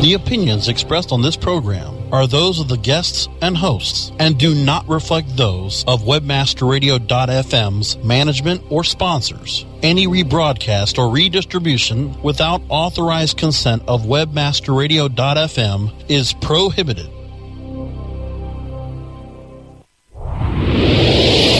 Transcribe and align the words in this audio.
The 0.00 0.14
opinions 0.14 0.68
expressed 0.68 1.12
on 1.12 1.20
this 1.20 1.36
program 1.36 1.94
are 2.10 2.26
those 2.26 2.58
of 2.58 2.68
the 2.68 2.78
guests 2.78 3.28
and 3.42 3.54
hosts 3.54 4.12
and 4.18 4.38
do 4.38 4.54
not 4.54 4.88
reflect 4.88 5.36
those 5.36 5.84
of 5.86 6.04
webmasterradio.fm's 6.04 7.98
management 7.98 8.62
or 8.70 8.82
sponsors. 8.82 9.66
Any 9.82 10.06
rebroadcast 10.06 10.96
or 10.96 11.12
redistribution 11.12 12.18
without 12.22 12.62
authorized 12.70 13.36
consent 13.36 13.82
of 13.86 14.04
webmasterradio.fm 14.04 15.92
is 16.08 16.32
prohibited. 16.32 17.10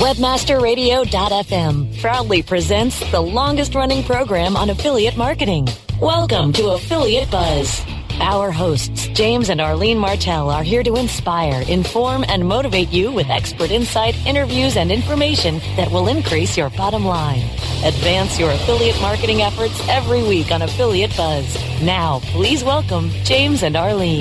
Webmasterradio.fm 0.01 2.01
proudly 2.01 2.43
presents 2.43 3.11
the 3.11 3.21
longest 3.21 3.75
running 3.75 4.03
program 4.03 4.57
on 4.57 4.71
affiliate 4.71 5.19
marketing. 5.19 5.69
Welcome 6.01 6.55
to 6.55 6.71
Affiliate 6.71 7.31
Buzz. 7.31 7.85
Our 8.21 8.51
hosts, 8.53 9.09
James 9.09 9.49
and 9.49 9.63
Arlene 9.63 9.99
Martell, 9.99 10.51
are 10.51 10.63
here 10.63 10.83
to 10.83 10.97
inspire, 10.97 11.63
inform, 11.63 12.23
and 12.29 12.47
motivate 12.47 12.91
you 12.91 13.11
with 13.11 13.31
expert 13.31 13.71
insight, 13.71 14.15
interviews, 14.27 14.77
and 14.77 14.93
information 14.93 15.59
that 15.77 15.91
will 15.91 16.07
increase 16.07 16.55
your 16.55 16.69
bottom 16.71 17.07
line. 17.07 17.43
Advance 17.83 18.39
your 18.39 18.51
affiliate 18.51 19.01
marketing 19.01 19.41
efforts 19.41 19.81
every 19.89 20.23
week 20.23 20.53
on 20.53 20.61
Affiliate 20.61 21.17
Buzz. 21.17 21.55
Now, 21.83 22.21
please 22.25 22.63
welcome 22.63 23.09
James 23.25 23.63
and 23.63 23.75
Arlene. 23.75 24.21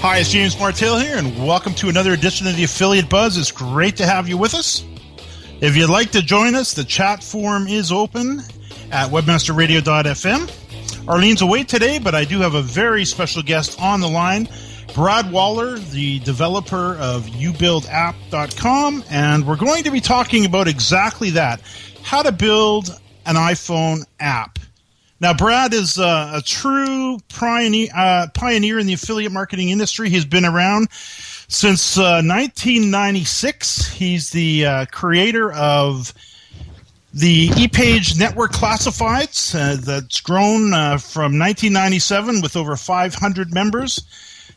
Hi, 0.00 0.18
it's 0.18 0.30
James 0.30 0.56
Martell 0.56 0.98
here, 1.00 1.16
and 1.16 1.36
welcome 1.44 1.74
to 1.74 1.88
another 1.88 2.12
edition 2.12 2.46
of 2.46 2.54
the 2.54 2.62
Affiliate 2.62 3.08
Buzz. 3.08 3.36
It's 3.36 3.50
great 3.50 3.96
to 3.96 4.06
have 4.06 4.28
you 4.28 4.38
with 4.38 4.54
us. 4.54 4.84
If 5.60 5.76
you'd 5.76 5.90
like 5.90 6.12
to 6.12 6.22
join 6.22 6.54
us, 6.54 6.74
the 6.74 6.84
chat 6.84 7.24
forum 7.24 7.66
is 7.66 7.90
open 7.90 8.38
at 8.92 9.10
webmasterradio.fm. 9.10 10.63
Arlene's 11.06 11.42
away 11.42 11.64
today, 11.64 11.98
but 11.98 12.14
I 12.14 12.24
do 12.24 12.40
have 12.40 12.54
a 12.54 12.62
very 12.62 13.04
special 13.04 13.42
guest 13.42 13.78
on 13.80 14.00
the 14.00 14.08
line. 14.08 14.48
Brad 14.94 15.30
Waller, 15.30 15.78
the 15.78 16.20
developer 16.20 16.94
of 16.96 17.24
ubuildapp.com, 17.26 19.04
and 19.10 19.46
we're 19.46 19.56
going 19.56 19.84
to 19.84 19.90
be 19.90 20.00
talking 20.00 20.46
about 20.46 20.66
exactly 20.66 21.30
that 21.30 21.60
how 22.02 22.22
to 22.22 22.32
build 22.32 22.88
an 23.26 23.34
iPhone 23.34 24.04
app. 24.20 24.58
Now, 25.20 25.34
Brad 25.34 25.74
is 25.74 25.98
uh, 25.98 26.32
a 26.36 26.42
true 26.42 27.18
pioneer, 27.28 27.88
uh, 27.94 28.28
pioneer 28.34 28.78
in 28.78 28.86
the 28.86 28.92
affiliate 28.92 29.32
marketing 29.32 29.70
industry. 29.70 30.10
He's 30.10 30.26
been 30.26 30.44
around 30.44 30.88
since 30.92 31.98
uh, 31.98 32.22
1996. 32.24 33.88
He's 33.88 34.30
the 34.30 34.66
uh, 34.66 34.86
creator 34.86 35.52
of 35.52 36.12
the 37.14 37.48
ePage 37.50 38.18
Network 38.18 38.50
Classifieds 38.50 39.54
uh, 39.54 39.76
that's 39.80 40.20
grown 40.20 40.74
uh, 40.74 40.98
from 40.98 41.38
1997 41.38 42.40
with 42.40 42.56
over 42.56 42.74
500 42.74 43.54
members 43.54 44.02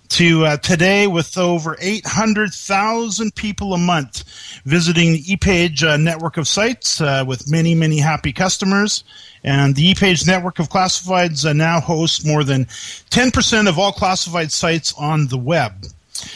to 0.10 0.44
uh, 0.44 0.58
today 0.58 1.06
with 1.06 1.38
over 1.38 1.78
800,000 1.80 3.36
people 3.36 3.76
a 3.76 3.78
month 3.78 4.24
visiting 4.66 5.14
the 5.14 5.24
ePage 5.24 5.88
uh, 5.88 5.98
network 5.98 6.38
of 6.38 6.48
sites 6.48 7.00
uh, 7.00 7.24
with 7.28 7.52
many, 7.52 7.76
many 7.76 8.00
happy 8.00 8.34
customers. 8.34 9.04
And 9.44 9.76
the 9.76 9.94
ePage 9.94 10.26
network 10.26 10.58
of 10.58 10.70
classifieds 10.70 11.48
uh, 11.48 11.54
now 11.54 11.80
hosts 11.80 12.26
more 12.26 12.44
than 12.44 12.66
10% 12.66 13.70
of 13.70 13.78
all 13.78 13.92
classified 13.92 14.52
sites 14.52 14.96
on 14.98 15.28
the 15.28 15.38
web. 15.38 15.86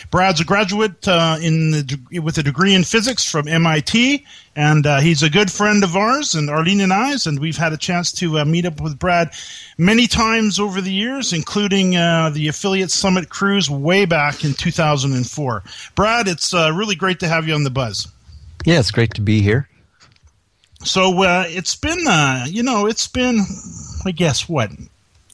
Brad's 0.10 0.42
a 0.42 0.46
graduate 0.46 1.08
uh, 1.08 1.38
in 1.42 1.72
the, 1.72 2.20
with 2.20 2.38
a 2.38 2.44
degree 2.44 2.74
in 2.74 2.84
physics 2.84 3.30
from 3.30 3.48
MIT, 3.48 4.26
and 4.56 4.86
uh, 4.86 5.00
he's 5.00 5.24
a 5.24 5.30
good 5.30 5.52
friend 5.52 5.84
of 5.84 5.96
ours, 5.96 6.36
and 6.36 6.50
Arlene 6.50 6.82
and 6.82 6.94
I's, 6.94 7.28
and 7.28 7.40
we've 7.40 7.58
had 7.58 7.74
a 7.74 7.78
chance 7.78 8.12
to 8.14 8.40
uh, 8.40 8.46
meet 8.46 8.66
up 8.66 8.82
with 8.82 9.00
Brad 9.00 9.32
many 9.78 10.08
times 10.08 10.60
over 10.60 10.82
the 10.82 10.92
years, 10.92 11.34
including 11.34 11.96
uh, 11.96 12.30
the 12.32 12.48
Affiliate 12.48 12.92
Summit 12.92 13.30
cruise 13.30 13.70
way 13.70 14.06
back 14.06 14.44
in 14.44 14.54
2004. 14.54 15.64
Brad, 15.96 16.28
it's 16.28 16.54
uh, 16.54 16.72
really 16.74 16.96
great 16.96 17.20
to 17.22 17.28
have 17.28 17.48
you 17.48 17.54
on 17.54 17.64
the 17.64 17.70
buzz. 17.70 18.08
Yeah, 18.66 18.80
it's 18.80 18.92
great 18.92 19.14
to 19.16 19.22
be 19.22 19.42
here. 19.42 19.68
So 20.84 21.24
uh, 21.24 21.46
it's 21.48 21.76
been, 21.76 22.00
you 22.48 22.64
know, 22.64 22.88
it's 22.88 23.08
been, 23.08 23.40
I 24.06 24.12
guess, 24.12 24.50
what 24.50 24.72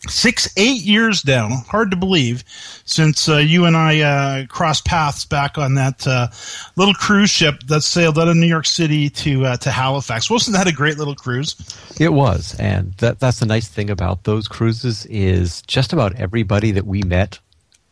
six, 0.07 0.51
eight 0.57 0.81
years 0.81 1.25
now. 1.25 1.49
Hard 1.67 1.91
to 1.91 1.97
believe 1.97 2.43
since 2.85 3.27
uh, 3.29 3.37
you 3.37 3.65
and 3.65 3.75
I 3.75 4.01
uh, 4.01 4.45
crossed 4.47 4.85
paths 4.85 5.25
back 5.25 5.57
on 5.57 5.75
that 5.75 6.07
uh, 6.07 6.27
little 6.75 6.93
cruise 6.93 7.29
ship 7.29 7.61
that 7.67 7.81
sailed 7.81 8.17
out 8.17 8.27
of 8.27 8.35
New 8.35 8.47
York 8.47 8.65
City 8.65 9.09
to 9.09 9.45
uh, 9.45 9.57
to 9.57 9.71
Halifax. 9.71 10.29
Wasn't 10.29 10.55
that 10.55 10.67
a 10.67 10.73
great 10.73 10.97
little 10.97 11.15
cruise? 11.15 11.55
It 11.99 12.13
was, 12.13 12.55
and 12.59 12.93
that 12.95 13.19
that's 13.19 13.39
the 13.39 13.45
nice 13.45 13.67
thing 13.67 13.89
about 13.89 14.23
those 14.23 14.47
cruises 14.47 15.05
is 15.07 15.61
just 15.63 15.93
about 15.93 16.15
everybody 16.15 16.71
that 16.71 16.85
we 16.85 17.01
met, 17.03 17.39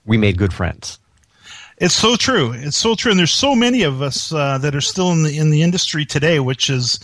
we 0.06 0.18
made 0.18 0.38
good 0.38 0.54
friends. 0.54 1.00
It's 1.78 1.94
so 1.94 2.16
true. 2.16 2.54
It's 2.54 2.78
so 2.78 2.96
true, 2.96 3.12
and 3.12 3.20
there's 3.20 3.32
so 3.34 3.54
many 3.54 3.84
of 3.84 4.02
us 4.02 4.32
uh, 4.32 4.58
that 4.60 4.76
are 4.76 4.82
still 4.82 5.12
in 5.12 5.24
the 5.24 5.38
in 5.38 5.50
the 5.50 5.62
industry 5.62 6.06
today, 6.06 6.40
which 6.40 6.70
is 6.70 7.00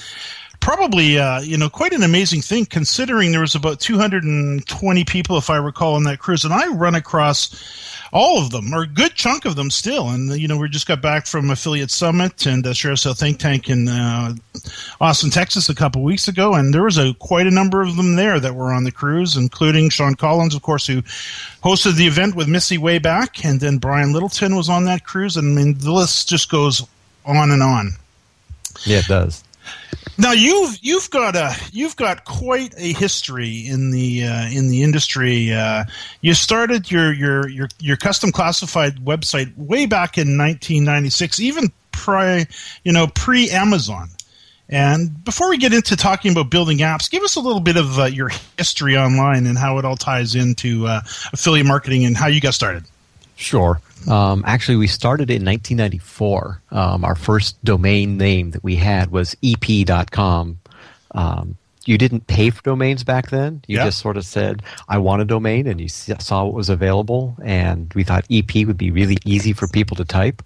probably 0.61 1.17
uh, 1.17 1.41
you 1.41 1.57
know 1.57 1.69
quite 1.69 1.91
an 1.91 2.03
amazing 2.03 2.41
thing 2.41 2.65
considering 2.65 3.31
there 3.31 3.41
was 3.41 3.55
about 3.55 3.79
220 3.79 5.03
people 5.05 5.37
if 5.37 5.49
i 5.49 5.57
recall 5.57 5.95
on 5.95 6.03
that 6.03 6.19
cruise 6.19 6.45
and 6.45 6.53
i 6.53 6.67
run 6.67 6.95
across 6.95 7.99
all 8.13 8.39
of 8.39 8.51
them 8.51 8.73
or 8.73 8.83
a 8.83 8.87
good 8.87 9.15
chunk 9.15 9.45
of 9.45 9.55
them 9.55 9.71
still 9.71 10.09
and 10.09 10.39
you 10.39 10.47
know 10.47 10.57
we 10.57 10.69
just 10.69 10.87
got 10.87 11.01
back 11.01 11.25
from 11.25 11.49
affiliate 11.49 11.89
summit 11.89 12.45
and 12.45 12.65
uh, 12.67 12.73
sale 12.73 13.13
think 13.13 13.39
tank 13.39 13.69
in 13.69 13.87
uh, 13.87 14.33
austin 15.01 15.31
texas 15.31 15.67
a 15.67 15.75
couple 15.75 16.03
weeks 16.03 16.27
ago 16.27 16.53
and 16.53 16.73
there 16.73 16.83
was 16.83 16.97
a 16.97 17.13
quite 17.15 17.47
a 17.47 17.51
number 17.51 17.81
of 17.81 17.97
them 17.97 18.15
there 18.15 18.39
that 18.39 18.53
were 18.53 18.71
on 18.71 18.83
the 18.83 18.91
cruise 18.91 19.35
including 19.35 19.89
Shawn 19.89 20.15
Collins 20.15 20.53
of 20.53 20.61
course 20.61 20.85
who 20.85 21.01
hosted 21.63 21.95
the 21.95 22.07
event 22.07 22.35
with 22.35 22.47
missy 22.47 22.77
way 22.77 22.99
back 22.99 23.43
and 23.43 23.59
then 23.59 23.77
brian 23.77 24.13
littleton 24.13 24.55
was 24.55 24.69
on 24.69 24.85
that 24.85 25.05
cruise 25.05 25.37
and 25.37 25.57
I 25.57 25.63
mean, 25.63 25.77
the 25.79 25.91
list 25.91 26.29
just 26.29 26.51
goes 26.51 26.85
on 27.25 27.51
and 27.51 27.63
on. 27.63 27.93
Yeah 28.85 28.99
it 28.99 29.07
does 29.07 29.43
now 30.21 30.31
you've 30.33 30.77
you've 30.81 31.09
got 31.09 31.35
a 31.35 31.53
you've 31.71 31.95
got 31.95 32.25
quite 32.25 32.73
a 32.77 32.93
history 32.93 33.65
in 33.67 33.89
the 33.91 34.23
uh, 34.23 34.47
in 34.49 34.67
the 34.67 34.83
industry. 34.83 35.51
Uh, 35.51 35.85
you 36.21 36.33
started 36.35 36.91
your, 36.91 37.11
your 37.11 37.49
your 37.49 37.67
your 37.79 37.97
custom 37.97 38.31
classified 38.31 38.97
website 38.97 39.55
way 39.57 39.87
back 39.87 40.17
in 40.17 40.37
1996, 40.37 41.39
even 41.39 41.71
pre 41.91 42.45
you 42.83 42.93
know 42.93 43.07
pre 43.07 43.49
Amazon. 43.49 44.09
And 44.69 45.21
before 45.25 45.49
we 45.49 45.57
get 45.57 45.73
into 45.73 45.97
talking 45.97 46.31
about 46.31 46.49
building 46.49 46.77
apps, 46.77 47.09
give 47.11 47.23
us 47.23 47.35
a 47.35 47.41
little 47.41 47.59
bit 47.59 47.75
of 47.75 47.99
uh, 47.99 48.05
your 48.05 48.29
history 48.57 48.95
online 48.95 49.45
and 49.45 49.57
how 49.57 49.79
it 49.79 49.85
all 49.85 49.97
ties 49.97 50.33
into 50.33 50.87
uh, 50.87 51.01
affiliate 51.33 51.65
marketing 51.65 52.05
and 52.05 52.15
how 52.15 52.27
you 52.27 52.39
got 52.39 52.53
started. 52.53 52.85
Sure. 53.41 53.81
Um, 54.07 54.43
actually, 54.45 54.77
we 54.77 54.87
started 54.87 55.31
in 55.31 55.43
1994. 55.43 56.61
Um, 56.71 57.03
our 57.03 57.15
first 57.15 57.63
domain 57.63 58.17
name 58.17 58.51
that 58.51 58.63
we 58.63 58.75
had 58.75 59.11
was 59.11 59.35
ep.com. 59.43 60.59
Um, 61.15 61.57
you 61.85 61.97
didn't 61.97 62.27
pay 62.27 62.51
for 62.51 62.61
domains 62.61 63.03
back 63.03 63.31
then. 63.31 63.63
You 63.67 63.77
just 63.77 63.99
sort 63.99 64.15
of 64.15 64.25
said, 64.25 64.61
I 64.87 64.99
want 64.99 65.23
a 65.23 65.25
domain, 65.25 65.65
and 65.65 65.81
you 65.81 65.89
saw 65.89 66.45
what 66.45 66.53
was 66.53 66.69
available. 66.69 67.35
And 67.43 67.91
we 67.95 68.03
thought 68.03 68.25
EP 68.29 68.53
would 68.67 68.77
be 68.77 68.91
really 68.91 69.17
easy 69.25 69.53
for 69.53 69.67
people 69.67 69.97
to 69.97 70.05
type. 70.05 70.43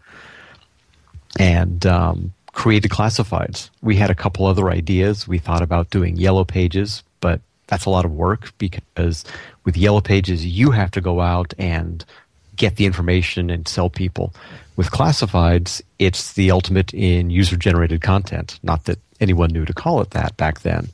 And 1.38 1.86
um, 1.86 2.34
created 2.54 2.92
classifieds. 2.92 3.70
We 3.82 3.98
had 3.98 4.10
a 4.10 4.16
couple 4.16 4.46
other 4.46 4.70
ideas. 4.70 5.28
We 5.28 5.38
thought 5.38 5.62
about 5.62 5.90
doing 5.90 6.16
yellow 6.16 6.46
pages, 6.46 7.04
but 7.20 7.42
that's 7.68 7.86
a 7.86 7.90
lot 7.90 8.06
of 8.06 8.14
work 8.14 8.58
because 8.58 9.26
with 9.66 9.76
Yellow 9.76 10.02
Pages, 10.02 10.46
you 10.46 10.72
have 10.72 10.92
to 10.92 11.02
go 11.02 11.20
out 11.20 11.54
and 11.58 12.06
get 12.56 12.75
the 12.75 12.86
information 12.86 13.50
and 13.50 13.68
sell 13.68 13.90
people. 13.90 14.34
With 14.75 14.92
classifieds, 14.92 15.81
it's 16.00 16.34
the 16.34 16.52
ultimate 16.52 16.94
in 16.94 17.30
user 17.30 17.56
generated 17.56 18.02
content. 18.02 18.60
Not 18.63 18.86
that 18.86 19.00
anyone 19.19 19.52
knew 19.52 19.66
to 19.66 19.74
call 19.74 20.02
it 20.02 20.12
that 20.12 20.36
back 20.38 20.62
then, 20.62 20.90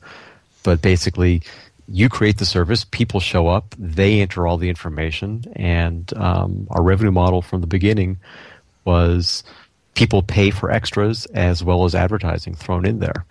but 0.62 0.80
basically, 0.80 1.42
you 1.88 2.08
create 2.08 2.38
the 2.38 2.46
service, 2.46 2.84
people 2.84 3.20
show 3.20 3.48
up, 3.48 3.74
they 3.78 4.20
enter 4.20 4.46
all 4.46 4.56
the 4.56 4.68
information, 4.68 5.44
and 5.56 6.12
um, 6.16 6.66
our 6.70 6.82
revenue 6.82 7.10
model 7.10 7.42
from 7.42 7.60
the 7.60 7.66
beginning 7.66 8.18
was 8.84 9.42
people 9.94 10.22
pay 10.22 10.50
for 10.50 10.70
extras 10.70 11.26
as 11.26 11.62
well 11.62 11.84
as 11.84 11.94
advertising 11.94 12.54
thrown 12.54 12.86
in 12.86 13.00
there. 13.00 13.24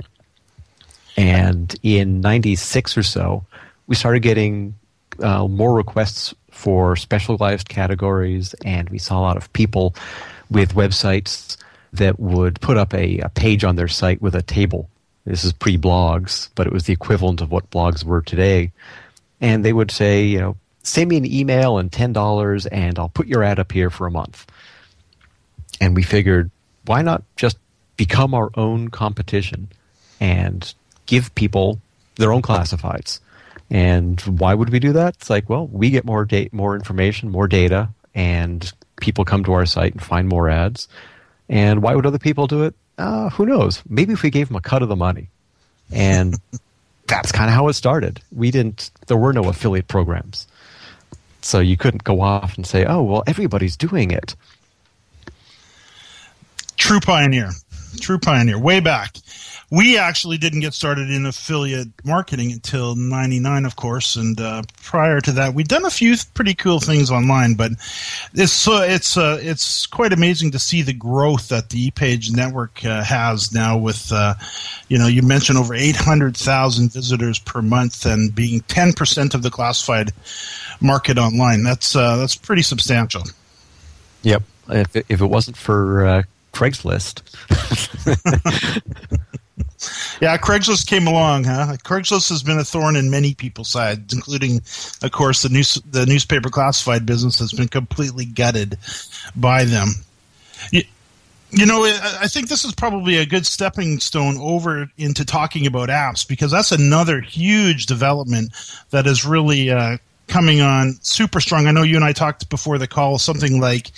And 1.18 1.74
in 1.84 2.22
96 2.22 2.98
or 2.98 3.04
so, 3.04 3.46
we 3.88 3.96
started 3.96 4.22
getting 4.22 4.76
uh, 5.20 5.48
more 5.48 5.74
requests 5.74 6.34
for 6.52 6.96
specialized 6.96 7.68
categories, 7.68 8.54
and 8.64 8.90
we 8.90 9.00
saw 9.00 9.20
a 9.20 9.22
lot 9.22 9.38
of 9.38 9.52
people 9.54 9.96
with 10.50 10.76
websites 10.76 11.58
that 11.94 12.20
would 12.20 12.62
put 12.62 12.78
up 12.78 12.94
a, 12.94 13.20
a 13.20 13.30
page 13.30 13.64
on 13.64 13.76
their 13.76 13.88
site 13.88 14.22
with 14.22 14.36
a 14.36 14.42
table. 14.42 14.90
This 15.26 15.44
is 15.44 15.54
pre 15.54 15.78
blogs, 15.78 16.50
but 16.56 16.68
it 16.68 16.74
was 16.74 16.86
the 16.86 16.94
equivalent 16.94 17.42
of 17.42 17.52
what 17.52 17.70
blogs 17.70 18.04
were 18.04 18.22
today. 18.22 18.72
And 19.40 19.66
they 19.66 19.74
would 19.74 19.92
say, 19.92 20.26
you 20.26 20.40
know, 20.40 20.58
send 20.84 21.10
me 21.10 21.18
an 21.18 21.32
email 21.32 21.78
and 21.78 21.92
$10 21.92 22.68
and 22.72 23.00
I'll 23.00 23.10
put 23.10 23.28
your 23.28 23.44
ad 23.44 23.60
up 23.60 23.72
here 23.72 23.90
for 23.90 24.08
a 24.08 24.12
month. 24.12 24.46
And 25.80 25.96
we 25.96 26.04
figured, 26.04 26.52
why 26.86 27.02
not 27.02 27.24
just 27.36 27.58
become 27.98 28.34
our 28.34 28.52
own 28.56 28.90
competition 28.90 29.70
and 30.20 30.74
give 31.06 31.34
people 31.36 31.80
their 32.16 32.32
own 32.32 32.42
classifieds? 32.42 33.20
And 33.72 34.20
why 34.22 34.54
would 34.54 34.70
we 34.70 34.80
do 34.80 34.92
that? 34.94 35.16
It's 35.16 35.30
like, 35.30 35.50
well, 35.50 35.66
we 35.68 35.90
get 35.90 36.04
more 36.04 36.26
data, 36.26 36.54
more 36.54 36.76
information, 36.76 37.30
more 37.30 37.48
data, 37.48 37.88
and 38.14 38.70
people 39.00 39.24
come 39.24 39.46
to 39.46 39.54
our 39.54 39.66
site 39.66 39.94
and 39.94 40.04
find 40.04 40.28
more 40.28 40.50
ads. 40.50 40.90
And 41.48 41.82
why 41.82 41.96
would 41.96 42.06
other 42.06 42.20
people 42.20 42.48
do 42.48 42.64
it? 42.66 42.76
Uh, 42.98 43.30
who 43.30 43.46
knows? 43.46 43.82
Maybe 43.88 44.12
if 44.12 44.24
we 44.24 44.30
gave 44.30 44.50
them 44.50 44.58
a 44.58 44.62
cut 44.62 44.84
of 44.84 44.90
the 44.90 44.98
money. 44.98 45.30
And 45.90 46.36
that's 47.08 47.32
kind 47.32 47.50
of 47.50 47.56
how 47.56 47.70
it 47.70 47.74
started. 47.74 48.20
We 48.36 48.52
didn't, 48.52 48.92
there 49.08 49.18
were 49.18 49.32
no 49.32 49.46
affiliate 49.46 49.88
programs. 49.88 50.48
So 51.42 51.60
you 51.60 51.78
couldn't 51.78 52.04
go 52.04 52.20
off 52.20 52.58
and 52.58 52.68
say, 52.68 52.86
oh, 52.86 53.02
well, 53.04 53.24
everybody's 53.26 53.78
doing 53.78 54.12
it. 54.12 54.36
True 56.76 57.00
pioneer. 57.00 57.52
True 58.02 58.20
pioneer. 58.20 58.60
Way 58.60 58.82
back 58.82 59.16
we 59.72 59.98
actually 59.98 60.38
didn't 60.38 60.60
get 60.60 60.74
started 60.74 61.10
in 61.10 61.26
affiliate 61.26 61.88
marketing 62.04 62.52
until 62.52 62.94
99 62.96 63.66
of 63.66 63.76
course 63.78 64.18
and 64.18 64.40
uh, 64.40 64.62
prior 64.84 65.20
to 65.22 65.32
that 65.32 65.54
we'd 65.54 65.68
done 65.68 65.86
a 65.86 65.90
few 65.90 66.16
pretty 66.34 66.54
cool 66.54 66.80
things 66.80 67.10
online 67.10 67.56
but 67.56 67.72
it's 68.34 68.68
uh, 68.68 68.86
it's 68.86 69.18
uh, 69.18 69.40
it's 69.42 69.88
quite 69.88 70.14
amazing 70.14 70.52
to 70.52 70.60
see 70.60 70.82
the 70.82 70.94
growth 70.94 71.48
that 71.48 71.70
the 71.70 71.90
ePage 71.90 72.36
network 72.36 72.84
uh, 72.86 73.04
has 73.04 73.54
now 73.54 73.78
with 73.78 74.12
uh, 74.12 74.34
you 74.90 74.98
know 74.98 75.08
you 75.08 75.22
mentioned 75.22 75.58
over 75.58 75.74
800,000 75.74 76.92
visitors 76.92 77.40
per 77.40 77.62
month 77.62 78.06
and 78.06 78.36
being 78.36 78.62
10% 78.62 79.34
of 79.34 79.42
the 79.42 79.50
classified 79.50 80.12
market 80.82 81.18
online. 81.18 81.64
That's 81.64 81.96
uh, 81.96 82.18
that's 82.18 82.36
pretty 82.36 82.62
substantial. 82.62 83.24
Yep. 84.24 84.44
If 84.70 84.96
if 84.96 85.22
it 85.22 85.26
wasn't 85.26 85.58
for 85.58 86.26
Craigslist 86.54 87.22
yeah, 90.22 90.38
Craigslist 90.38 90.88
came 90.88 91.08
along, 91.08 91.46
huh? 91.46 91.76
Craigslist 91.84 92.30
has 92.30 92.44
been 92.44 92.60
a 92.60 92.64
thorn 92.64 92.96
in 92.96 93.10
many 93.10 93.34
people's 93.34 93.70
sides, 93.70 94.14
including, 94.14 94.62
of 95.02 95.12
course, 95.12 95.42
the 95.44 95.50
news 95.50 95.76
the 95.90 96.06
newspaper 96.06 96.50
classified 96.50 97.06
business 97.06 97.40
has 97.40 97.54
been 97.54 97.68
completely 97.68 98.26
gutted 98.26 98.78
by 99.36 99.64
them. 99.66 99.90
You, 100.72 100.84
you 101.52 101.66
know, 101.66 101.84
I 101.84 102.28
think 102.28 102.48
this 102.48 102.64
is 102.64 102.74
probably 102.74 103.18
a 103.18 103.26
good 103.26 103.46
stepping 103.46 104.00
stone 104.00 104.38
over 104.38 104.90
into 104.98 105.26
talking 105.26 105.68
about 105.68 105.90
apps 105.90 106.26
because 106.26 106.52
that's 106.52 106.72
another 106.72 107.20
huge 107.20 107.88
development 107.88 108.54
that 108.92 109.06
is 109.06 109.26
really 109.26 109.70
uh, 109.70 109.98
coming 110.28 110.62
on 110.62 110.94
super 111.02 111.42
strong. 111.42 111.68
I 111.68 111.72
know 111.72 111.84
you 111.84 111.98
and 111.98 112.06
I 112.06 112.14
talked 112.14 112.50
before 112.50 112.78
the 112.78 112.88
call 112.88 113.20
something 113.20 113.60
like 113.60 113.92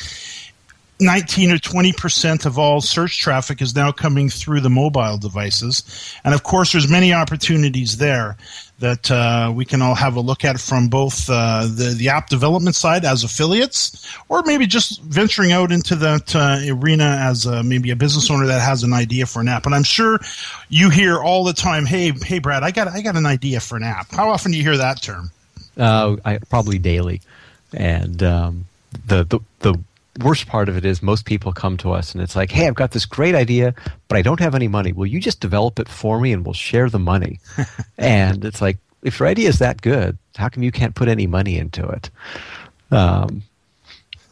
19 1.04 1.52
or 1.52 1.58
20 1.58 1.94
percent 1.94 2.46
of 2.46 2.58
all 2.58 2.82
search 2.82 3.20
traffic 3.20 3.62
is 3.62 3.76
now 3.76 3.92
coming 3.92 4.30
through 4.30 4.62
the 4.62 4.70
mobile 4.70 5.18
devices. 5.18 5.84
And 6.24 6.34
of 6.34 6.44
course 6.44 6.72
there's 6.72 6.90
many 6.90 7.14
opportunities 7.14 7.98
there 7.98 8.38
that 8.80 9.10
uh, 9.12 9.52
we 9.56 9.64
can 9.64 9.82
all 9.82 9.96
have 9.96 10.16
a 10.16 10.20
look 10.20 10.44
at 10.44 10.60
from 10.60 10.90
both 10.90 11.30
uh, 11.30 11.68
the, 11.68 11.96
the 11.98 12.10
app 12.10 12.28
development 12.28 12.76
side 12.76 13.06
as 13.06 13.24
affiliates 13.24 14.14
or 14.28 14.42
maybe 14.44 14.68
just 14.68 15.02
venturing 15.04 15.52
out 15.52 15.72
into 15.72 15.96
that 15.96 16.36
uh, 16.36 16.60
arena 16.68 17.18
as 17.22 17.46
a, 17.46 17.64
maybe 17.64 17.92
a 17.92 17.96
business 17.96 18.30
owner 18.30 18.48
that 18.48 18.62
has 18.62 18.84
an 18.84 18.92
idea 18.92 19.26
for 19.26 19.42
an 19.42 19.48
app. 19.48 19.66
And 19.66 19.76
i'm 19.76 19.84
sure 19.84 20.20
you 20.70 20.90
hear 20.90 21.20
all 21.20 21.44
the 21.44 21.54
time 21.54 21.86
hey 21.86 22.12
hey 22.12 22.40
brad 22.40 22.64
i 22.64 22.72
got 22.72 22.88
i 22.88 23.02
got 23.02 23.16
an 23.16 23.26
idea 23.26 23.60
for 23.60 23.78
an 23.78 23.84
app. 23.84 24.12
How 24.12 24.30
often 24.30 24.52
do 24.52 24.58
you 24.58 24.64
hear 24.64 24.78
that 24.78 25.02
term? 25.02 25.32
Uh, 25.78 26.18
I, 26.24 26.38
probably 26.38 26.78
daily. 26.78 27.22
And 27.74 28.22
um, 28.22 28.66
the, 29.08 29.24
the 29.24 29.40
the 29.60 29.80
worst 30.20 30.48
part 30.48 30.70
of 30.70 30.78
it 30.78 30.86
is 30.86 31.02
most 31.02 31.26
people 31.26 31.52
come 31.52 31.78
to 31.78 31.92
us 31.92 32.14
and 32.14 32.22
it's 32.22 32.36
like, 32.36 32.52
hey, 32.52 32.68
I've 32.68 32.76
got 32.76 32.92
this 32.92 33.06
great 33.06 33.36
idea, 33.36 33.74
but 34.08 34.18
I 34.18 34.22
don't 34.22 34.40
have 34.40 34.56
any 34.56 34.68
money. 34.68 34.92
Will 34.92 35.08
you 35.08 35.20
just 35.20 35.40
develop 35.40 35.80
it 35.80 35.90
for 35.90 36.20
me 36.20 36.32
and 36.34 36.46
we'll 36.46 36.54
share 36.54 36.90
the 36.90 37.00
money? 37.00 37.40
and 37.98 38.46
it's 38.46 38.62
like, 38.62 38.78
if 39.02 39.20
your 39.20 39.28
idea 39.28 39.50
is 39.50 39.60
that 39.60 39.82
good, 39.82 40.18
how 40.36 40.50
come 40.50 40.64
you 40.64 40.72
can't 40.72 40.96
put 40.96 41.08
any 41.08 41.28
money 41.28 41.58
into 41.58 41.88
it? 41.88 42.10
Um, 42.92 43.44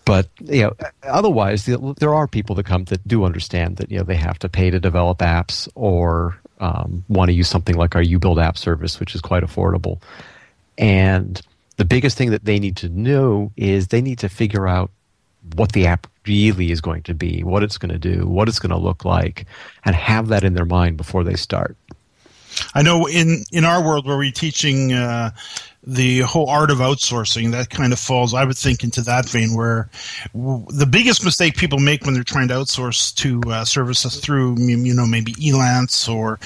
but 0.05 0.27
you 0.41 0.63
know, 0.63 0.73
otherwise, 1.03 1.65
there 1.65 2.13
are 2.13 2.27
people 2.27 2.55
that 2.55 2.65
come 2.65 2.85
that 2.85 3.07
do 3.07 3.23
understand 3.23 3.77
that 3.77 3.91
you 3.91 3.97
know 3.97 4.03
they 4.03 4.15
have 4.15 4.39
to 4.39 4.49
pay 4.49 4.69
to 4.69 4.79
develop 4.79 5.19
apps 5.19 5.69
or 5.75 6.37
um, 6.59 7.03
want 7.07 7.29
to 7.29 7.33
use 7.33 7.47
something 7.47 7.75
like 7.75 7.95
our 7.95 8.03
uBuild 8.03 8.41
app 8.41 8.57
service, 8.57 8.99
which 8.99 9.13
is 9.13 9.21
quite 9.21 9.43
affordable. 9.43 10.01
And 10.77 11.39
the 11.77 11.85
biggest 11.85 12.17
thing 12.17 12.31
that 12.31 12.45
they 12.45 12.59
need 12.59 12.77
to 12.77 12.89
know 12.89 13.51
is 13.57 13.87
they 13.87 14.01
need 14.01 14.19
to 14.19 14.29
figure 14.29 14.67
out 14.67 14.91
what 15.55 15.71
the 15.71 15.87
app 15.87 16.07
really 16.27 16.71
is 16.71 16.81
going 16.81 17.03
to 17.03 17.13
be, 17.13 17.43
what 17.43 17.63
it's 17.63 17.77
going 17.77 17.91
to 17.91 17.97
do, 17.97 18.27
what 18.27 18.47
it's 18.47 18.59
going 18.59 18.69
to 18.71 18.77
look 18.77 19.05
like, 19.05 19.45
and 19.85 19.95
have 19.95 20.27
that 20.27 20.43
in 20.43 20.53
their 20.53 20.65
mind 20.65 20.97
before 20.97 21.23
they 21.23 21.35
start. 21.35 21.75
I 22.75 22.81
know 22.81 23.07
in 23.07 23.43
in 23.51 23.63
our 23.65 23.83
world 23.83 24.05
where 24.05 24.17
we're 24.17 24.31
teaching 24.31 24.93
uh, 24.93 25.31
the 25.83 26.19
whole 26.21 26.49
art 26.49 26.69
of 26.69 26.77
outsourcing 26.77 27.51
that 27.51 27.69
kind 27.69 27.93
of 27.93 27.99
falls 27.99 28.33
i 28.33 28.45
would 28.45 28.57
think 28.57 28.83
into 28.83 29.01
that 29.01 29.27
vein 29.27 29.55
where 29.55 29.89
the 30.33 30.87
biggest 30.89 31.23
mistake 31.25 31.55
people 31.55 31.79
make 31.79 32.05
when 32.05 32.13
they're 32.13 32.23
trying 32.23 32.47
to 32.47 32.53
outsource 32.53 33.13
to 33.15 33.41
uh, 33.51 33.65
services 33.65 34.19
through 34.19 34.55
you 34.59 34.93
know 34.93 35.07
maybe 35.07 35.33
elance 35.33 36.07
or 36.07 36.39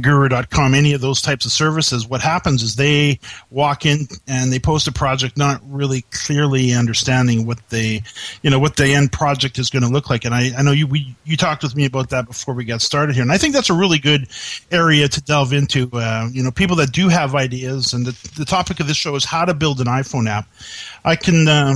guru.com 0.00 0.74
any 0.74 0.92
of 0.92 1.00
those 1.00 1.22
types 1.22 1.46
of 1.46 1.52
services 1.52 2.06
what 2.06 2.20
happens 2.20 2.62
is 2.62 2.76
they 2.76 3.18
walk 3.50 3.86
in 3.86 4.06
and 4.26 4.52
they 4.52 4.58
post 4.58 4.86
a 4.86 4.92
project 4.92 5.36
not 5.36 5.60
really 5.66 6.02
clearly 6.10 6.72
understanding 6.72 7.46
what 7.46 7.58
they 7.70 8.02
you 8.42 8.50
know 8.50 8.58
what 8.58 8.76
the 8.76 8.92
end 8.92 9.12
project 9.12 9.58
is 9.58 9.70
going 9.70 9.82
to 9.82 9.88
look 9.88 10.10
like. 10.10 10.24
And 10.24 10.34
i, 10.34 10.50
I 10.56 10.62
know 10.62 10.72
you 10.72 10.86
we, 10.86 11.14
you 11.24 11.36
talked 11.36 11.62
with 11.62 11.74
me 11.74 11.84
about 11.84 12.10
that 12.10 12.26
before 12.26 12.54
we 12.54 12.64
got 12.64 12.82
started 12.82 13.14
here. 13.14 13.22
And 13.22 13.32
i 13.32 13.38
think 13.38 13.54
that's 13.54 13.70
a 13.70 13.74
really 13.74 13.98
good 13.98 14.28
area 14.70 15.08
to 15.08 15.22
delve 15.22 15.52
into 15.52 15.90
uh, 15.92 16.28
you 16.32 16.42
know 16.42 16.50
people 16.50 16.76
that 16.76 16.92
do 16.92 17.08
have 17.08 17.34
ideas 17.34 17.92
and 17.92 18.06
the, 18.06 18.30
the 18.38 18.44
topic 18.44 18.80
of 18.82 18.86
this 18.86 18.96
show 18.98 19.14
is 19.14 19.24
how 19.24 19.46
to 19.46 19.54
build 19.54 19.80
an 19.80 19.86
iPhone 19.86 20.28
app. 20.28 20.46
I 21.04 21.16
can 21.16 21.48
uh, 21.48 21.74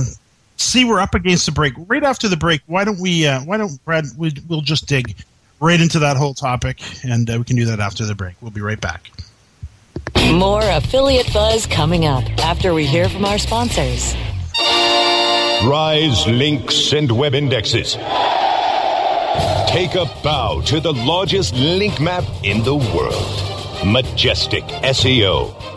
see 0.57 0.85
we're 0.85 0.99
up 0.99 1.15
against 1.15 1.47
the 1.47 1.51
break. 1.51 1.73
Right 1.75 2.03
after 2.03 2.27
the 2.27 2.37
break, 2.37 2.61
why 2.67 2.83
don't 2.83 2.99
we? 2.99 3.25
Uh, 3.25 3.41
why 3.41 3.57
don't 3.57 3.83
Brad? 3.83 4.05
We, 4.15 4.33
will 4.47 4.61
just 4.61 4.87
dig 4.87 5.15
right 5.59 5.79
into 5.79 5.99
that 5.99 6.17
whole 6.17 6.35
topic, 6.35 6.81
and 7.03 7.27
uh, 7.29 7.37
we 7.39 7.43
can 7.45 7.55
do 7.55 7.65
that 7.65 7.79
after 7.79 8.05
the 8.05 8.13
break. 8.13 8.35
We'll 8.41 8.51
be 8.51 8.61
right 8.61 8.79
back. 8.79 9.09
More 10.31 10.61
affiliate 10.63 11.31
buzz 11.33 11.65
coming 11.65 12.05
up 12.05 12.23
after 12.39 12.73
we 12.73 12.85
hear 12.85 13.09
from 13.09 13.25
our 13.25 13.37
sponsors. 13.37 14.15
Rise 15.65 16.27
links 16.27 16.93
and 16.93 17.11
web 17.11 17.33
indexes. 17.33 17.93
Take 19.67 19.95
a 19.95 20.05
bow 20.23 20.61
to 20.65 20.79
the 20.79 20.93
largest 20.93 21.53
link 21.53 21.99
map 21.99 22.23
in 22.43 22.63
the 22.63 22.75
world. 22.75 23.43
Majestic 23.85 24.63
SEO 24.63 25.76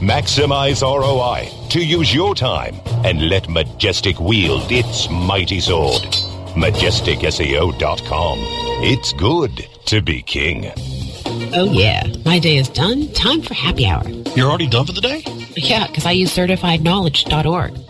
Maximize 0.00 0.80
ROI 0.82 1.68
to 1.68 1.84
use 1.84 2.14
your 2.14 2.34
time 2.34 2.80
and 3.04 3.28
let 3.28 3.50
Majestic 3.50 4.18
wield 4.18 4.72
its 4.72 5.10
mighty 5.10 5.60
sword. 5.60 6.02
MajesticSEO.com. 6.56 8.38
It's 8.82 9.12
good 9.12 9.68
to 9.84 10.00
be 10.00 10.22
king. 10.22 10.72
Oh, 11.52 11.70
yeah. 11.70 12.06
My 12.24 12.38
day 12.38 12.56
is 12.56 12.70
done. 12.70 13.12
Time 13.12 13.42
for 13.42 13.52
happy 13.52 13.84
hour. 13.86 14.08
You're 14.34 14.48
already 14.48 14.68
done 14.68 14.86
for 14.86 14.92
the 14.92 15.02
day? 15.02 15.22
Yeah, 15.54 15.86
because 15.86 16.06
I 16.06 16.12
use 16.12 16.34
CertifiedKnowledge.org. 16.34 17.89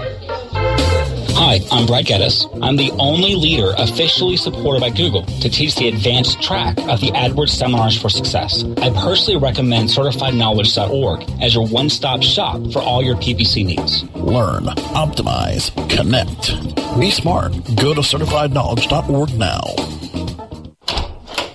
Hi, 1.43 1.59
I'm 1.71 1.87
Brad 1.87 2.05
Geddes. 2.05 2.45
I'm 2.61 2.75
the 2.75 2.91
only 2.99 3.33
leader 3.33 3.73
officially 3.79 4.37
supported 4.37 4.79
by 4.79 4.91
Google 4.91 5.25
to 5.25 5.49
teach 5.49 5.73
the 5.73 5.87
advanced 5.87 6.39
track 6.39 6.77
of 6.77 7.01
the 7.01 7.09
AdWords 7.13 7.49
Seminars 7.49 7.99
for 7.99 8.09
Success. 8.09 8.63
I 8.77 8.91
personally 8.91 9.39
recommend 9.39 9.89
CertifiedKnowledge.org 9.89 11.27
as 11.41 11.55
your 11.55 11.65
one-stop 11.65 12.21
shop 12.21 12.61
for 12.71 12.79
all 12.83 13.01
your 13.01 13.15
PPC 13.15 13.65
needs. 13.65 14.03
Learn, 14.13 14.65
optimize, 14.93 15.73
connect. 15.89 16.99
Be 16.99 17.09
smart. 17.09 17.53
Go 17.75 17.95
to 17.95 18.01
CertifiedKnowledge.org 18.01 19.33
now. 19.33 19.63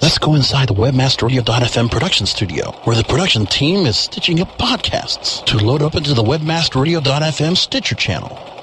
Let's 0.02 0.18
go 0.18 0.34
inside 0.34 0.68
the 0.68 0.74
WebmasterRadio.fm 0.74 1.92
production 1.92 2.26
studio, 2.26 2.72
where 2.82 2.96
the 2.96 3.04
production 3.04 3.46
team 3.46 3.86
is 3.86 3.96
stitching 3.96 4.40
up 4.40 4.58
podcasts 4.58 5.46
to 5.46 5.58
load 5.58 5.80
up 5.80 5.94
into 5.94 6.12
the 6.12 6.24
WebmasterRadio.fm 6.24 7.56
Stitcher 7.56 7.94
channel. 7.94 8.55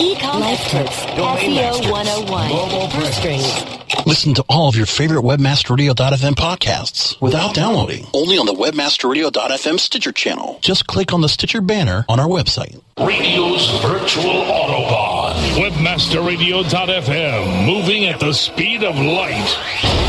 E-commerce 0.00 0.70
tips, 0.70 1.04
SEO 1.14 1.90
101, 1.90 2.90
first 2.90 3.18
strings. 3.18 3.64
Listen 4.06 4.34
to 4.34 4.44
all 4.48 4.68
of 4.68 4.74
your 4.74 4.86
favorite 4.86 5.22
WebmasterRadio.fm 5.22 6.34
podcasts 6.34 7.20
without 7.20 7.54
downloading. 7.54 8.04
Only 8.12 8.38
on 8.38 8.46
the 8.46 8.54
WebmasterRadio.fm 8.54 9.78
Stitcher 9.78 10.10
channel. 10.12 10.58
Just 10.62 10.88
click 10.88 11.12
on 11.12 11.20
the 11.20 11.28
Stitcher 11.28 11.60
banner 11.60 12.04
on 12.08 12.18
our 12.18 12.26
website. 12.26 12.80
Radio's 12.98 13.70
virtual 13.80 14.24
Autobahn. 14.24 15.34
WebmasterRadio.fm, 15.54 17.66
moving 17.66 18.06
at 18.06 18.18
the 18.18 18.32
speed 18.32 18.82
of 18.82 18.96
light. 18.96 19.46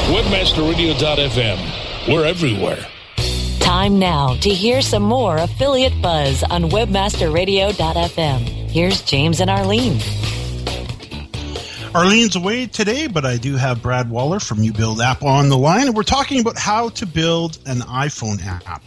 WebmasterRadio.fm, 0.10 2.12
we're 2.12 2.26
everywhere. 2.26 2.88
Time 3.60 4.00
now 4.00 4.34
to 4.38 4.50
hear 4.50 4.82
some 4.82 5.04
more 5.04 5.38
affiliate 5.38 6.02
buzz 6.02 6.42
on 6.44 6.72
WebmasterRadio.fm. 6.72 8.59
Here's 8.72 9.02
James 9.02 9.40
and 9.40 9.50
Arlene. 9.50 10.00
Arlene's 11.96 12.36
away 12.36 12.68
today, 12.68 13.08
but 13.08 13.26
I 13.26 13.38
do 13.38 13.56
have 13.56 13.82
Brad 13.82 14.12
Waller 14.12 14.40
from 14.40 14.62
You 14.62 14.72
Build 14.74 15.02
App 15.02 15.24
on 15.24 15.50
the 15.50 15.58
line, 15.58 15.88
and 15.88 15.96
we're 15.96 16.04
talking 16.04 16.40
about 16.40 16.56
how 16.56 16.90
to 16.90 17.08
build 17.08 17.58
an 17.66 17.80
iPhone 17.80 18.46
app. 18.46 18.84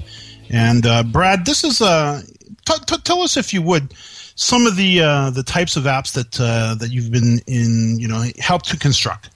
And 0.50 0.86
uh, 0.86 1.02
Brad, 1.02 1.44
this 1.44 1.64
is 1.64 1.82
uh, 1.82 2.22
t- 2.64 2.74
t- 2.86 2.96
tell 3.02 3.22
us 3.22 3.36
if 3.36 3.52
you 3.52 3.60
would 3.62 3.92
some 4.36 4.66
of 4.66 4.76
the 4.76 5.00
uh, 5.00 5.30
the 5.30 5.42
types 5.42 5.76
of 5.76 5.82
apps 5.82 6.12
that 6.12 6.40
uh, 6.40 6.76
that 6.76 6.92
you've 6.92 7.10
been 7.10 7.40
in, 7.48 7.98
you 7.98 8.06
know, 8.06 8.24
helped 8.38 8.68
to 8.68 8.76
construct. 8.76 9.30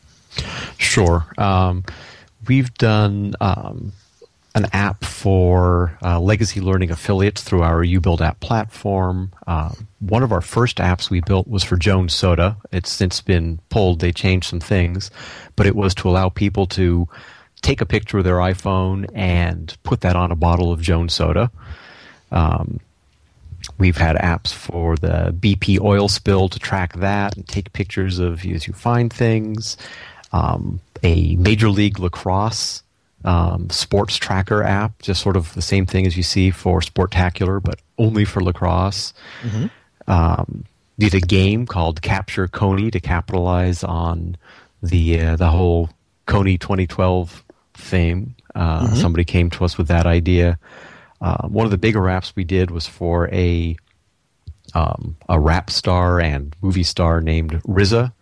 Sure, 0.78 1.26
um, 1.38 1.84
we've 2.46 2.72
done. 2.74 3.34
Um, 3.40 3.92
an 4.56 4.66
app 4.72 5.04
for 5.04 5.98
uh, 6.02 6.18
legacy 6.18 6.62
learning 6.62 6.90
affiliates 6.90 7.42
through 7.42 7.62
our 7.62 7.84
UBuild 7.84 8.22
app 8.22 8.40
platform. 8.40 9.30
Uh, 9.46 9.70
one 10.00 10.22
of 10.22 10.32
our 10.32 10.40
first 10.40 10.78
apps 10.78 11.10
we 11.10 11.20
built 11.20 11.46
was 11.46 11.62
for 11.62 11.76
Jones 11.76 12.14
Soda. 12.14 12.56
It's 12.72 12.90
since 12.90 13.20
been 13.20 13.60
pulled. 13.68 14.00
They 14.00 14.12
changed 14.12 14.48
some 14.48 14.60
things, 14.60 15.10
but 15.56 15.66
it 15.66 15.76
was 15.76 15.94
to 15.96 16.08
allow 16.08 16.30
people 16.30 16.66
to 16.68 17.06
take 17.60 17.82
a 17.82 17.86
picture 17.86 18.16
of 18.16 18.24
their 18.24 18.36
iPhone 18.36 19.06
and 19.14 19.76
put 19.82 20.00
that 20.00 20.16
on 20.16 20.32
a 20.32 20.36
bottle 20.36 20.72
of 20.72 20.80
Jones 20.80 21.12
Soda. 21.12 21.50
Um, 22.32 22.80
we've 23.76 23.98
had 23.98 24.16
apps 24.16 24.54
for 24.54 24.96
the 24.96 25.36
BP 25.38 25.78
oil 25.82 26.08
spill 26.08 26.48
to 26.48 26.58
track 26.58 26.94
that 26.94 27.36
and 27.36 27.46
take 27.46 27.74
pictures 27.74 28.18
of 28.18 28.42
as 28.46 28.66
you 28.66 28.72
find 28.72 29.12
things. 29.12 29.76
Um, 30.32 30.80
a 31.02 31.36
Major 31.36 31.68
League 31.68 31.98
Lacrosse 31.98 32.82
um, 33.24 33.68
sports 33.70 34.16
tracker 34.16 34.62
app, 34.62 35.02
just 35.02 35.22
sort 35.22 35.36
of 35.36 35.52
the 35.54 35.62
same 35.62 35.86
thing 35.86 36.06
as 36.06 36.16
you 36.16 36.22
see 36.22 36.50
for 36.50 36.80
Sportacular, 36.80 37.62
but 37.62 37.80
only 37.98 38.24
for 38.24 38.42
lacrosse. 38.42 39.12
Mm-hmm. 39.42 39.66
Um, 40.08 40.64
did 40.98 41.14
a 41.14 41.20
game 41.20 41.66
called 41.66 42.02
Capture 42.02 42.48
Kony 42.48 42.90
to 42.92 43.00
capitalize 43.00 43.84
on 43.84 44.36
the 44.82 45.20
uh, 45.20 45.36
the 45.36 45.50
whole 45.50 45.90
Kony 46.26 46.58
2012 46.58 47.44
fame. 47.74 48.34
Uh, 48.54 48.86
mm-hmm. 48.86 48.94
Somebody 48.96 49.24
came 49.24 49.50
to 49.50 49.64
us 49.64 49.76
with 49.76 49.88
that 49.88 50.06
idea. 50.06 50.58
Uh, 51.20 51.48
one 51.48 51.64
of 51.64 51.70
the 51.70 51.78
bigger 51.78 52.00
apps 52.02 52.34
we 52.36 52.44
did 52.44 52.70
was 52.70 52.86
for 52.86 53.28
a 53.32 53.76
um, 54.74 55.16
a 55.28 55.38
rap 55.38 55.70
star 55.70 56.20
and 56.20 56.54
movie 56.60 56.82
star 56.82 57.20
named 57.20 57.52
RZA 57.62 58.12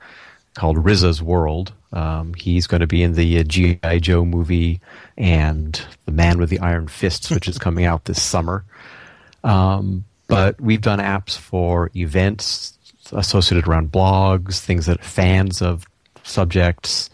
called 0.54 0.78
RZA's 0.78 1.23
World. 1.23 1.73
Um, 1.92 2.34
he's 2.34 2.66
going 2.66 2.80
to 2.80 2.87
be 2.87 3.02
in 3.02 3.14
the 3.14 3.38
uh, 3.38 3.44
G.I. 3.44 3.99
Joe 3.99 4.25
movie 4.25 4.80
and 5.16 5.80
The 6.06 6.12
Man 6.12 6.38
with 6.38 6.50
the 6.50 6.58
Iron 6.61 6.88
Fists, 6.88 7.30
which 7.30 7.49
is 7.49 7.58
coming 7.58 7.84
out 7.84 8.04
this 8.04 8.23
summer. 8.23 8.64
Um, 9.44 10.04
but 10.26 10.61
we've 10.61 10.80
done 10.80 10.99
apps 10.99 11.37
for 11.37 11.90
events 11.94 12.78
associated 13.12 13.68
around 13.68 13.92
blogs, 13.92 14.58
things 14.58 14.87
that 14.87 15.04
fans 15.04 15.61
of 15.61 15.87
subjects, 16.23 17.11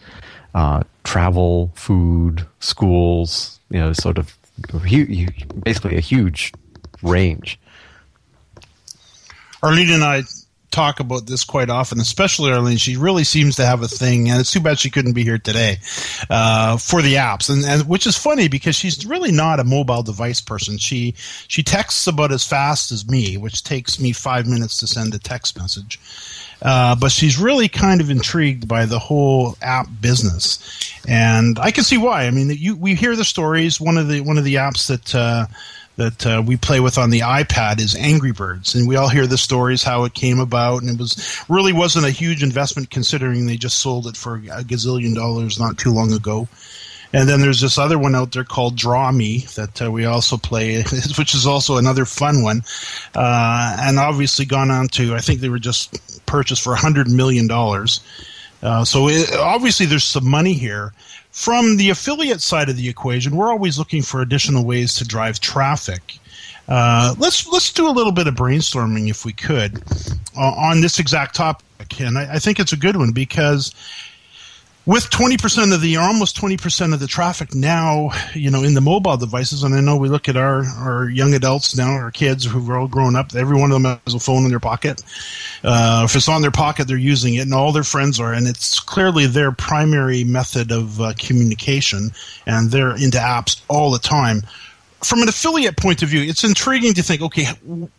uh, 0.55 0.83
travel, 1.03 1.71
food, 1.75 2.45
schools, 2.59 3.59
you 3.69 3.79
know, 3.79 3.93
sort 3.93 4.17
of 4.17 4.35
basically 5.63 5.97
a 5.97 6.01
huge 6.01 6.53
range. 7.01 7.59
Arlene 9.63 9.91
and 9.91 10.03
I 10.03 10.23
talk 10.71 10.99
about 10.99 11.25
this 11.25 11.43
quite 11.43 11.69
often, 11.69 11.99
especially 11.99 12.51
Arlene. 12.51 12.77
She 12.77 12.97
really 12.97 13.23
seems 13.23 13.55
to 13.57 13.65
have 13.65 13.81
a 13.81 13.87
thing, 13.87 14.29
and 14.29 14.39
it's 14.39 14.51
too 14.51 14.59
bad 14.59 14.79
she 14.79 14.89
couldn't 14.89 15.13
be 15.13 15.23
here 15.23 15.37
today 15.37 15.77
uh, 16.29 16.77
for 16.77 17.01
the 17.01 17.15
apps. 17.15 17.49
And, 17.49 17.63
and 17.65 17.87
which 17.87 18.07
is 18.07 18.17
funny 18.17 18.47
because 18.47 18.75
she's 18.75 19.05
really 19.05 19.31
not 19.31 19.59
a 19.59 19.63
mobile 19.63 20.03
device 20.03 20.41
person. 20.41 20.77
She 20.77 21.13
she 21.47 21.63
texts 21.63 22.07
about 22.07 22.31
as 22.31 22.45
fast 22.45 22.91
as 22.91 23.07
me, 23.07 23.37
which 23.37 23.63
takes 23.63 23.99
me 23.99 24.11
five 24.13 24.47
minutes 24.47 24.77
to 24.77 24.87
send 24.87 25.13
a 25.13 25.19
text 25.19 25.57
message. 25.57 25.99
Uh, 26.61 26.95
but 26.95 27.11
she's 27.11 27.39
really 27.39 27.67
kind 27.67 28.01
of 28.01 28.11
intrigued 28.11 28.67
by 28.67 28.85
the 28.85 28.99
whole 28.99 29.57
app 29.63 29.87
business, 29.99 30.59
and 31.07 31.57
I 31.57 31.71
can 31.71 31.83
see 31.83 31.97
why. 31.97 32.25
I 32.27 32.31
mean, 32.31 32.51
you, 32.51 32.75
we 32.75 32.93
hear 32.93 33.15
the 33.15 33.25
stories. 33.25 33.81
One 33.81 33.97
of 33.97 34.07
the 34.07 34.21
one 34.21 34.37
of 34.37 34.43
the 34.43 34.55
apps 34.55 34.87
that 34.87 35.15
uh, 35.15 35.47
that 36.01 36.25
uh, 36.25 36.41
we 36.43 36.57
play 36.57 36.79
with 36.79 36.97
on 36.97 37.11
the 37.11 37.19
iPad 37.19 37.79
is 37.79 37.95
Angry 37.95 38.31
Birds, 38.31 38.73
and 38.73 38.87
we 38.87 38.95
all 38.95 39.07
hear 39.07 39.27
the 39.27 39.37
stories 39.37 39.83
how 39.83 40.03
it 40.05 40.15
came 40.15 40.39
about, 40.39 40.81
and 40.81 40.89
it 40.89 40.97
was 40.97 41.43
really 41.47 41.73
wasn't 41.73 42.07
a 42.07 42.09
huge 42.09 42.41
investment 42.41 42.89
considering 42.89 43.45
they 43.45 43.55
just 43.55 43.77
sold 43.77 44.07
it 44.07 44.17
for 44.17 44.37
a 44.37 44.63
gazillion 44.63 45.13
dollars 45.13 45.59
not 45.59 45.77
too 45.77 45.91
long 45.91 46.11
ago. 46.11 46.47
And 47.13 47.29
then 47.29 47.41
there's 47.41 47.61
this 47.61 47.77
other 47.77 47.99
one 47.99 48.15
out 48.15 48.31
there 48.31 48.43
called 48.43 48.77
Draw 48.77 49.11
Me 49.11 49.39
that 49.55 49.81
uh, 49.81 49.91
we 49.91 50.05
also 50.05 50.37
play, 50.37 50.81
which 51.17 51.35
is 51.35 51.45
also 51.45 51.77
another 51.77 52.05
fun 52.05 52.41
one. 52.41 52.63
Uh, 53.13 53.77
and 53.81 53.99
obviously 53.99 54.45
gone 54.45 54.71
on 54.71 54.87
to, 54.89 55.13
I 55.13 55.19
think 55.19 55.41
they 55.41 55.49
were 55.49 55.59
just 55.59 56.25
purchased 56.25 56.63
for 56.63 56.73
a 56.73 56.77
$100 56.77 57.13
million. 57.13 57.51
Uh, 57.51 58.85
so 58.85 59.07
it, 59.09 59.35
obviously 59.35 59.85
there's 59.85 60.05
some 60.05 60.27
money 60.27 60.53
here. 60.53 60.93
From 61.31 61.77
the 61.77 61.89
affiliate 61.89 62.41
side 62.41 62.69
of 62.69 62.75
the 62.75 62.89
equation, 62.89 63.35
we're 63.35 63.51
always 63.51 63.79
looking 63.79 64.01
for 64.01 64.21
additional 64.21 64.65
ways 64.65 64.95
to 64.95 65.05
drive 65.05 65.39
traffic. 65.39 66.19
Uh, 66.67 67.15
let's 67.17 67.47
let's 67.47 67.71
do 67.71 67.87
a 67.87 67.91
little 67.91 68.11
bit 68.11 68.27
of 68.27 68.35
brainstorming, 68.35 69.09
if 69.09 69.25
we 69.25 69.33
could, 69.33 69.81
uh, 70.37 70.41
on 70.41 70.81
this 70.81 70.99
exact 70.99 71.35
topic. 71.35 71.99
And 71.99 72.17
I, 72.17 72.35
I 72.35 72.39
think 72.39 72.59
it's 72.59 72.73
a 72.73 72.77
good 72.77 72.97
one 72.97 73.11
because 73.11 73.73
with 74.85 75.09
20% 75.09 75.73
of 75.73 75.81
the 75.81 75.97
almost 75.97 76.35
20% 76.37 76.93
of 76.93 76.99
the 76.99 77.07
traffic 77.07 77.53
now 77.53 78.09
you 78.33 78.49
know 78.49 78.63
in 78.63 78.73
the 78.73 78.81
mobile 78.81 79.17
devices 79.17 79.63
and 79.63 79.75
i 79.75 79.81
know 79.81 79.95
we 79.95 80.09
look 80.09 80.27
at 80.27 80.35
our 80.35 80.65
our 80.77 81.09
young 81.09 81.33
adults 81.33 81.75
now 81.77 81.91
our 81.91 82.11
kids 82.11 82.45
who've 82.45 82.69
all 82.69 82.87
grown 82.87 83.15
up 83.15 83.35
every 83.35 83.59
one 83.59 83.71
of 83.71 83.81
them 83.81 83.99
has 84.05 84.13
a 84.13 84.19
phone 84.19 84.43
in 84.43 84.49
their 84.49 84.59
pocket. 84.59 85.01
Uh, 85.63 86.01
if 86.05 86.15
it's 86.15 86.27
on 86.27 86.41
their 86.41 86.51
pocket 86.51 86.87
they're 86.87 86.97
using 86.97 87.35
it 87.35 87.41
and 87.41 87.53
all 87.53 87.71
their 87.71 87.83
friends 87.83 88.19
are 88.19 88.33
and 88.33 88.47
it's 88.47 88.79
clearly 88.79 89.27
their 89.27 89.51
primary 89.51 90.23
method 90.23 90.71
of 90.71 90.99
uh, 90.99 91.13
communication 91.19 92.09
and 92.47 92.71
they're 92.71 92.95
into 92.95 93.17
apps 93.17 93.61
all 93.67 93.91
the 93.91 93.99
time. 93.99 94.41
From 95.03 95.21
an 95.21 95.29
affiliate 95.29 95.77
point 95.77 96.01
of 96.01 96.09
view 96.09 96.21
it's 96.21 96.43
intriguing 96.43 96.93
to 96.95 97.03
think 97.03 97.21
okay 97.21 97.47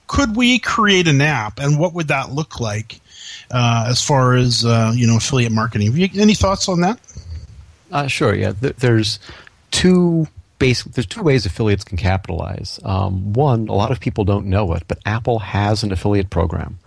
could 0.09 0.37
we 0.37 0.59
create 0.59 1.07
an 1.07 1.21
app 1.21 1.61
and 1.61 1.79
what 1.79 1.95
would 1.95 2.09
that 2.09 2.33
look 2.33 2.59
like 2.59 3.01
uh, 3.53 3.87
as 3.89 4.03
far 4.03 4.35
as 4.35 4.65
uh, 4.65 4.93
you 4.95 5.07
know 5.07 5.17
affiliate 5.17 5.53
marketing. 5.53 5.93
You, 5.95 6.09
any 6.21 6.35
thoughts 6.35 6.69
on 6.69 6.81
that? 6.81 6.99
Uh, 7.91 8.07
sure. 8.07 8.35
Yeah, 8.35 8.53
Th- 8.53 8.75
there's 8.77 9.19
two 9.71 10.27
basic. 10.59 10.93
There's 10.93 11.07
two 11.07 11.23
ways 11.23 11.45
affiliates 11.47 11.85
can 11.85 11.99
capitalize. 11.99 12.81
Um, 12.85 13.33
one, 13.35 13.69
a 13.69 13.75
lot 13.75 13.91
of 13.91 14.01
people 14.01 14.25
don't 14.25 14.47
know 14.47 14.73
it, 14.73 14.85
but 14.89 14.99
Apple 15.05 15.41
has 15.41 15.83
an 15.83 15.93
affiliate 15.93 16.31
program. 16.31 16.79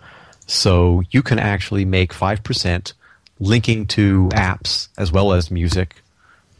So 0.47 1.03
you 1.11 1.23
can 1.23 1.39
actually 1.39 1.85
make 1.85 2.13
5% 2.13 2.93
linking 3.39 3.87
to 3.87 4.29
apps 4.33 4.89
as 4.97 5.11
well 5.11 5.33
as 5.33 5.49
music 5.49 5.95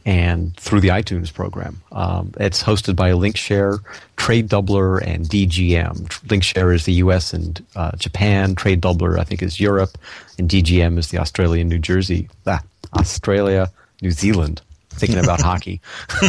and 0.06 0.56
through 0.56 0.80
the 0.80 0.88
iTunes 0.88 1.34
program. 1.34 1.82
Um, 1.90 2.32
it's 2.38 2.62
hosted 2.62 2.94
by 2.94 3.10
Linkshare, 3.10 3.80
Trade 4.16 4.48
Doubler, 4.48 5.02
and 5.02 5.26
DGM. 5.26 6.06
Linkshare 6.28 6.72
is 6.72 6.84
the 6.84 6.92
US 6.94 7.34
and 7.34 7.62
uh, 7.74 7.90
Japan. 7.96 8.54
Trade 8.54 8.80
Doubler, 8.80 9.18
I 9.18 9.24
think, 9.24 9.42
is 9.42 9.58
Europe. 9.58 9.98
And 10.38 10.48
DGM 10.48 10.96
is 10.96 11.08
the 11.08 11.18
Australia 11.18 11.60
and 11.62 11.68
New 11.68 11.80
Jersey. 11.80 12.28
Ah, 12.46 12.62
Australia, 12.94 13.68
New 14.00 14.12
Zealand. 14.12 14.62
Thinking 14.90 15.18
about 15.18 15.40
hockey. 15.50 15.80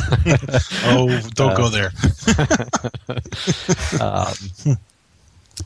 oh, 0.86 1.22
don't 1.36 1.52
uh, 1.52 1.56
go 1.56 1.70
there. 1.70 1.92
um, 4.02 4.78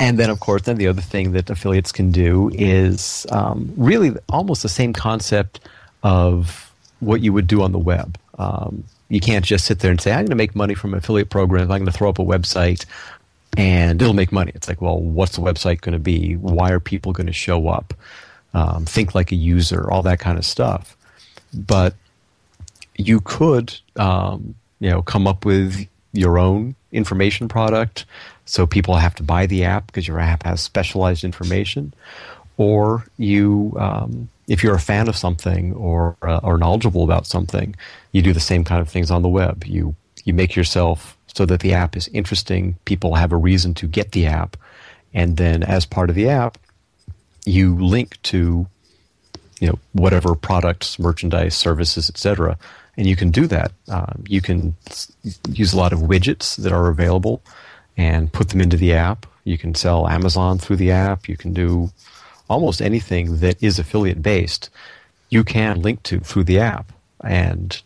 and 0.01 0.20
then, 0.20 0.30
of 0.30 0.41
course, 0.41 0.63
then 0.63 0.75
the 0.75 0.88
other 0.88 1.01
thing 1.01 1.32
that 1.32 1.50
affiliates 1.50 1.94
can 1.94 2.12
do 2.12 2.51
is 2.53 3.25
um, 3.30 3.74
really 3.77 4.12
almost 4.27 4.63
the 4.63 4.70
same 4.70 4.91
concept 4.91 5.62
of 6.03 6.71
what 7.01 7.22
you 7.22 7.34
would 7.34 7.48
do 7.48 7.62
on 7.62 7.74
the 7.74 7.79
web. 7.79 8.17
Um, 8.38 8.86
you 9.10 9.20
can't 9.20 9.43
just 9.43 9.65
sit 9.65 9.79
there 9.79 9.91
and 9.91 10.00
say, 10.00 10.12
I'm 10.12 10.20
going 10.20 10.29
to 10.29 10.36
make 10.36 10.55
money 10.55 10.74
from 10.74 10.93
affiliate 10.93 11.29
programs. 11.29 11.63
I'm 11.63 11.79
going 11.79 11.86
to 11.86 11.91
throw 11.91 12.10
up 12.10 12.20
a 12.20 12.24
website 12.24 12.86
and 13.58 14.01
it'll 14.01 14.13
make 14.13 14.31
money. 14.31 14.53
It's 14.55 14.70
like, 14.70 14.81
well, 14.81 14.98
what's 15.00 15.36
the 15.36 15.41
website 15.41 15.81
going 15.81 15.93
to 15.93 16.00
be? 16.00 16.36
Why 16.38 16.72
are 16.72 16.79
people 16.79 17.12
going 17.12 17.27
to 17.27 17.34
show 17.34 17.67
up? 17.67 17.93
Um, 18.53 18.86
think 18.86 19.13
like 19.13 19.31
a 19.31 19.36
user, 19.36 19.91
all 19.91 20.03
that 20.03 20.20
kind 20.20 20.38
of 20.38 20.46
stuff. 20.46 20.96
But 21.53 21.96
you 22.96 23.20
could, 23.20 23.77
um, 23.98 24.55
you 24.79 24.89
know, 24.89 25.01
come 25.01 25.27
up 25.27 25.43
with 25.43 25.88
your 26.13 26.38
own 26.38 26.75
information 26.91 27.48
product. 27.48 28.05
So 28.46 28.65
people 28.65 28.96
have 28.96 29.15
to 29.15 29.24
buy 29.24 29.46
the 29.46 29.65
app 29.65 29.88
because 29.88 30.08
your 30.08 30.20
app 30.20 30.43
has 30.43 30.62
specialized 30.62 31.24
information, 31.24 31.93
or 32.58 33.05
you 33.17 33.75
um, 33.79 34.29
if 34.48 34.63
you're 34.63 34.75
a 34.75 34.79
fan 34.79 35.07
of 35.07 35.15
something 35.15 35.74
or 35.74 36.17
uh, 36.21 36.39
or 36.43 36.57
knowledgeable 36.57 37.03
about 37.03 37.27
something, 37.27 37.75
you 38.12 38.21
do 38.21 38.33
the 38.33 38.39
same 38.39 38.63
kind 38.63 38.81
of 38.81 38.89
things 38.89 39.12
on 39.12 39.21
the 39.21 39.29
web. 39.29 39.63
You 39.65 39.95
you 40.24 40.33
make 40.33 40.55
yourself 40.55 41.17
so 41.27 41.45
that 41.45 41.62
the 41.62 41.74
app 41.74 41.95
is 41.95 42.07
interesting. 42.10 42.77
People 42.86 43.15
have 43.15 43.31
a 43.31 43.38
reason 43.38 43.74
to 43.75 43.88
get 43.88 44.12
the 44.12 44.25
app, 44.25 44.57
and 45.13 45.38
then 45.38 45.63
as 45.63 45.86
part 45.86 46.10
of 46.10 46.15
the 46.15 46.29
app, 46.29 46.57
you 47.45 47.75
link 47.75 48.21
to 48.24 48.67
you 49.60 49.67
know 49.67 49.79
whatever 49.93 50.36
products, 50.36 51.00
merchandise, 51.00 51.55
services, 51.55 52.10
etc. 52.10 52.57
And 52.98 53.07
you 53.07 53.15
can 53.15 53.31
do 53.31 53.48
that. 53.48 53.71
Um, 53.88 54.24
you 54.27 54.41
can 54.41 54.75
use 55.50 55.74
a 55.74 55.77
lot 55.77 55.93
of 55.93 56.00
widgets 56.00 56.57
that 56.57 56.74
are 56.74 56.89
available 56.89 57.41
and 57.95 58.31
put 58.31 58.50
them 58.50 58.60
into 58.60 58.75
the 58.75 58.93
app. 58.93 59.25
You 59.45 59.57
can 59.57 59.74
sell 59.75 60.07
Amazon 60.07 60.57
through 60.57 60.75
the 60.75 60.91
app. 60.91 61.29
You 61.29 61.38
can 61.38 61.53
do 61.53 61.89
almost 62.51 62.81
anything 62.81 63.38
that 63.38 63.62
is 63.63 63.79
affiliate 63.79 64.22
based, 64.22 64.70
you 65.29 65.43
can 65.43 65.81
link 65.81 66.03
to 66.03 66.20
through 66.20 66.43
the 66.43 66.60
app. 66.60 66.91
And 67.24 67.81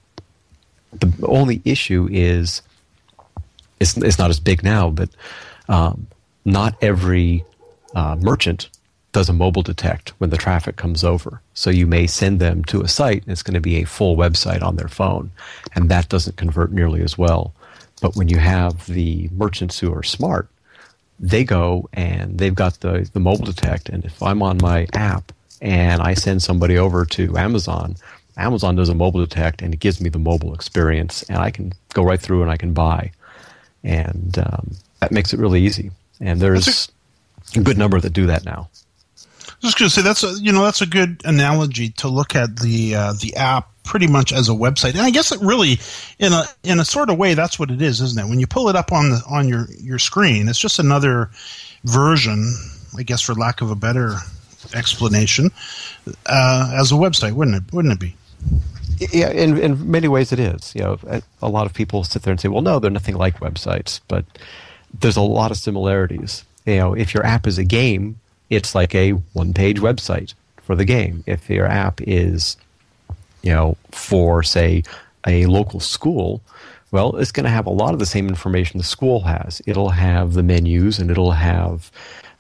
the 0.92 1.12
only 1.28 1.62
issue 1.64 2.08
is 2.12 2.62
it's, 3.80 3.96
it's 3.98 4.20
not 4.20 4.30
as 4.30 4.40
big 4.40 4.64
now, 4.64 4.90
but 4.90 5.10
um, 5.70 6.08
not 6.44 6.76
every 6.82 7.46
uh, 7.94 8.16
merchant 8.20 8.70
does 9.12 9.30
a 9.30 9.34
mobile 9.34 9.62
detect 9.62 10.10
when 10.18 10.30
the 10.30 10.38
traffic 10.38 10.76
comes 10.76 11.04
over. 11.04 11.42
So 11.54 11.70
you 11.70 11.88
may 11.88 12.08
send 12.08 12.40
them 12.40 12.66
to 12.66 12.82
a 12.82 12.88
site 12.88 13.24
and 13.24 13.32
it's 13.32 13.44
going 13.44 13.54
to 13.54 13.62
be 13.62 13.78
a 13.78 13.86
full 13.86 14.18
website 14.18 14.62
on 14.62 14.76
their 14.76 14.90
phone, 14.90 15.32
and 15.74 15.90
that 15.90 16.10
doesn't 16.10 16.36
convert 16.36 16.72
nearly 16.72 17.02
as 17.02 17.18
well. 17.18 17.54
But 18.02 18.16
when 18.16 18.28
you 18.28 18.40
have 18.40 18.86
the 18.88 19.30
merchants 19.32 19.80
who 19.80 19.94
are 19.94 20.04
smart, 20.04 20.50
they 21.20 21.44
go 21.44 21.90
and 21.94 22.38
they've 22.38 22.56
got 22.56 22.80
the, 22.82 23.10
the 23.14 23.20
mobile 23.20 23.46
detect. 23.46 23.90
And 23.90 24.04
if 24.06 24.22
I'm 24.22 24.42
on 24.42 24.58
my 24.62 24.88
app 24.94 25.32
and 25.62 26.02
I 26.02 26.14
send 26.14 26.44
somebody 26.44 26.78
over 26.78 27.06
to 27.06 27.38
Amazon, 27.38 27.96
Amazon 28.38 28.76
does 28.76 28.90
a 28.90 28.96
mobile 28.96 29.22
detect 29.22 29.62
and 29.62 29.74
it 29.74 29.80
gives 29.80 30.02
me 30.02 30.10
the 30.10 30.20
mobile 30.20 30.54
experience, 30.54 31.24
and 31.24 31.38
I 31.38 31.52
can 31.52 31.74
go 31.94 32.04
right 32.04 32.20
through 32.20 32.42
and 32.42 32.52
I 32.52 32.58
can 32.58 32.74
buy. 32.74 33.12
And 33.84 34.38
um, 34.40 34.72
that 35.00 35.12
makes 35.12 35.34
it 35.34 35.40
really 35.40 35.62
easy. 35.62 35.92
And 36.20 36.42
there's 36.42 36.90
a, 37.56 37.62
good 37.62 37.78
number 37.78 38.00
that 38.00 38.12
do 38.12 38.26
that 38.26 38.46
now. 38.46 38.70
I 39.48 39.68
was 39.68 39.74
just 39.74 39.80
going 39.80 39.90
to 39.90 39.96
say 39.96 40.02
that's 40.02 40.24
a 40.24 40.34
you 40.42 40.52
know 40.52 40.64
that's 40.64 40.82
a 40.82 40.86
good 40.86 41.22
analogy 41.24 41.90
to 41.90 42.08
look 42.08 42.36
at 42.36 42.58
the 42.58 42.96
uh, 42.96 43.14
the 43.14 43.36
app 43.36 43.70
pretty 43.86 44.08
much 44.08 44.34
as 44.34 44.50
a 44.50 44.54
website. 44.54 44.92
And 44.92 45.02
I 45.02 45.12
guess 45.12 45.32
it 45.32 45.40
really, 45.42 45.80
in 46.20 46.34
a 46.34 46.44
in 46.64 46.80
a 46.80 46.86
sort 46.86 47.10
of 47.10 47.18
way, 47.18 47.34
that's 47.34 47.58
what 47.58 47.72
it 47.72 47.82
is, 47.82 48.02
isn't 48.02 48.20
it? 48.20 48.30
When 48.30 48.40
you 48.40 48.48
pull 48.48 48.68
it 48.70 48.76
up 48.76 48.92
on 48.92 49.12
the 49.12 49.24
on 49.30 49.48
your 49.48 49.68
your 49.80 50.00
screen, 50.00 50.50
it's 50.50 50.60
just 50.60 50.80
another 50.80 51.30
version, 51.86 52.54
I 52.98 53.04
guess, 53.04 53.22
for 53.22 53.34
lack 53.34 53.62
of 53.62 53.72
a 53.72 53.76
better 53.76 54.16
explanation, 54.74 55.52
uh, 56.26 56.74
as 56.76 56.92
a 56.92 56.96
website, 56.96 57.34
wouldn't 57.34 57.58
it? 57.58 57.74
Wouldn't 57.74 57.94
it 57.94 58.00
be? 58.00 58.16
Yeah, 59.12 59.30
in 59.30 59.58
in 59.58 59.92
many 59.92 60.08
ways 60.08 60.32
it 60.32 60.40
is. 60.40 60.74
You 60.76 60.82
know, 60.82 61.22
a 61.42 61.50
lot 61.50 61.66
of 61.66 61.74
people 61.74 62.04
sit 62.04 62.24
there 62.24 62.32
and 62.32 62.40
say, 62.40 62.48
"Well, 62.48 62.62
no, 62.62 62.80
they're 62.80 62.92
nothing 62.92 63.16
like 63.16 63.40
websites," 63.40 64.00
but 64.08 64.26
there's 65.00 65.18
a 65.18 65.22
lot 65.22 65.52
of 65.52 65.58
similarities. 65.58 66.44
You 66.66 66.78
know, 66.78 66.94
if 66.94 67.14
your 67.14 67.26
app 67.26 67.46
is 67.46 67.58
a 67.58 67.64
game, 67.64 68.20
it's 68.50 68.74
like 68.74 68.96
a 68.96 69.12
one-page 69.34 69.80
website 69.80 70.34
for 70.58 70.76
the 70.76 70.86
game. 70.86 71.24
If 71.28 71.50
your 71.50 71.68
app 71.68 72.02
is 72.02 72.58
you 73.46 73.54
know, 73.54 73.78
for 73.92 74.44
say 74.44 74.84
a 75.26 75.46
local 75.46 75.80
school, 75.80 76.42
well, 76.92 77.16
it's 77.18 77.32
going 77.32 77.46
to 77.46 77.50
have 77.50 77.68
a 77.68 77.72
lot 77.72 77.94
of 77.94 78.00
the 78.00 78.06
same 78.06 78.28
information 78.28 78.78
the 78.80 78.84
school 78.84 79.22
has. 79.22 79.62
It'll 79.66 79.90
have 79.90 80.34
the 80.34 80.44
menus 80.44 81.00
and 81.00 81.12
it'll 81.12 81.32
have 81.32 81.92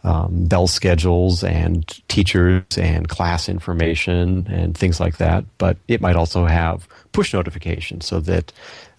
um, 0.03 0.45
bell 0.45 0.67
schedules 0.67 1.43
and 1.43 1.87
teachers 2.07 2.63
and 2.77 3.07
class 3.07 3.47
information 3.47 4.47
and 4.49 4.77
things 4.77 4.99
like 4.99 5.17
that. 5.17 5.45
But 5.57 5.77
it 5.87 6.01
might 6.01 6.15
also 6.15 6.45
have 6.45 6.87
push 7.11 7.33
notifications 7.33 8.05
so 8.05 8.19
that 8.21 8.51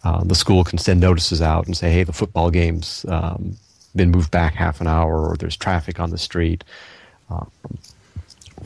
uh, 0.05 0.23
the 0.25 0.35
school 0.35 0.62
can 0.62 0.79
send 0.79 1.01
notices 1.01 1.42
out 1.42 1.66
and 1.66 1.77
say, 1.77 1.90
hey, 1.90 2.05
the 2.05 2.12
football 2.12 2.51
game's 2.51 3.05
um, 3.09 3.57
been 3.97 4.11
moved 4.11 4.31
back 4.31 4.55
half 4.55 4.81
an 4.81 4.87
hour 4.87 5.29
or 5.29 5.37
there's 5.37 5.57
traffic 5.57 5.99
on 5.99 6.11
the 6.11 6.19
street. 6.19 6.62
Um, 7.31 7.51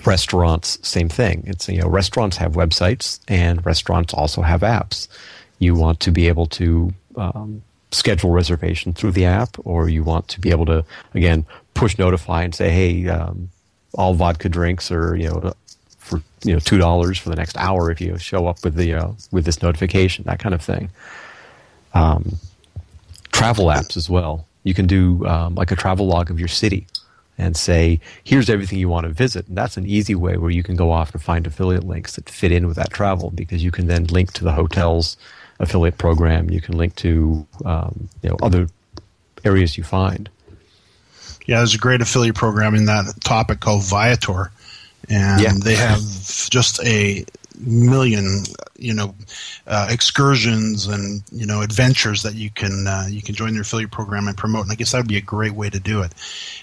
restaurants, 0.04 0.78
same 0.86 1.08
thing. 1.08 1.44
It's 1.46 1.68
you 1.68 1.80
know 1.80 1.88
restaurants 1.88 2.36
have 2.38 2.52
websites 2.52 3.20
and 3.28 3.64
restaurants 3.64 4.14
also 4.14 4.42
have 4.42 4.60
apps. 4.60 5.08
You 5.58 5.74
want 5.74 6.00
to 6.00 6.10
be 6.10 6.28
able 6.28 6.46
to 6.46 6.92
um, 7.16 7.62
schedule 7.90 8.30
reservation 8.30 8.92
through 8.92 9.12
the 9.12 9.24
app, 9.24 9.56
or 9.64 9.88
you 9.88 10.02
want 10.02 10.28
to 10.28 10.40
be 10.40 10.50
able 10.50 10.66
to 10.66 10.84
again 11.14 11.44
push 11.74 11.98
notify 11.98 12.42
and 12.42 12.54
say, 12.54 12.70
hey, 12.70 13.08
um, 13.08 13.50
all 13.94 14.14
vodka 14.14 14.48
drinks 14.48 14.90
are 14.90 15.16
you 15.16 15.28
know 15.28 15.52
for 15.98 16.22
you 16.44 16.52
know 16.52 16.60
two 16.60 16.78
dollars 16.78 17.18
for 17.18 17.28
the 17.28 17.36
next 17.36 17.56
hour 17.56 17.90
if 17.90 18.00
you 18.00 18.16
show 18.18 18.46
up 18.46 18.62
with 18.64 18.74
the 18.74 18.94
uh, 18.94 19.12
with 19.30 19.44
this 19.44 19.62
notification, 19.62 20.24
that 20.24 20.38
kind 20.38 20.54
of 20.54 20.62
thing. 20.62 20.90
Um, 21.94 22.36
travel 23.32 23.66
apps 23.66 23.96
as 23.96 24.08
well. 24.08 24.46
You 24.62 24.74
can 24.74 24.86
do 24.86 25.26
um, 25.26 25.54
like 25.54 25.70
a 25.72 25.76
travel 25.76 26.06
log 26.06 26.30
of 26.30 26.38
your 26.38 26.48
city 26.48 26.86
and 27.40 27.56
say, 27.56 27.98
here's 28.22 28.50
everything 28.50 28.78
you 28.78 28.88
want 28.88 29.06
to 29.06 29.12
visit. 29.12 29.48
And 29.48 29.56
that's 29.56 29.76
an 29.76 29.86
easy 29.86 30.14
way 30.14 30.36
where 30.36 30.50
you 30.50 30.62
can 30.62 30.76
go 30.76 30.92
off 30.92 31.12
and 31.12 31.22
find 31.22 31.46
affiliate 31.46 31.84
links 31.84 32.16
that 32.16 32.28
fit 32.28 32.52
in 32.52 32.66
with 32.66 32.76
that 32.76 32.90
travel 32.90 33.30
because 33.30 33.64
you 33.64 33.70
can 33.70 33.86
then 33.86 34.04
link 34.04 34.32
to 34.34 34.44
the 34.44 34.52
hotel's 34.52 35.16
affiliate 35.58 35.96
program. 35.96 36.50
You 36.50 36.60
can 36.60 36.76
link 36.76 36.94
to 36.96 37.46
um, 37.64 38.08
you 38.22 38.28
know 38.28 38.36
other 38.42 38.68
areas 39.42 39.78
you 39.78 39.84
find. 39.84 40.28
Yeah, 41.46 41.58
there's 41.58 41.74
a 41.74 41.78
great 41.78 42.02
affiliate 42.02 42.36
program 42.36 42.74
in 42.74 42.84
that 42.84 43.06
topic 43.24 43.60
called 43.60 43.84
Viator, 43.84 44.52
and 45.08 45.40
yeah. 45.40 45.52
they 45.64 45.74
have 45.74 46.00
just 46.50 46.78
a 46.84 47.24
million 47.60 48.44
you 48.76 48.94
know 48.94 49.14
uh, 49.66 49.88
excursions 49.90 50.86
and 50.86 51.22
you 51.30 51.46
know 51.46 51.62
adventures 51.62 52.22
that 52.22 52.34
you 52.34 52.50
can 52.50 52.86
uh, 52.86 53.04
you 53.08 53.22
can 53.22 53.34
join 53.34 53.52
their 53.52 53.62
affiliate 53.62 53.90
program 53.90 54.26
and 54.26 54.36
promote 54.36 54.62
and 54.62 54.72
I 54.72 54.74
guess 54.74 54.92
that 54.92 54.98
would 54.98 55.08
be 55.08 55.18
a 55.18 55.22
great 55.22 55.52
way 55.52 55.70
to 55.70 55.78
do 55.78 56.02
it. 56.02 56.12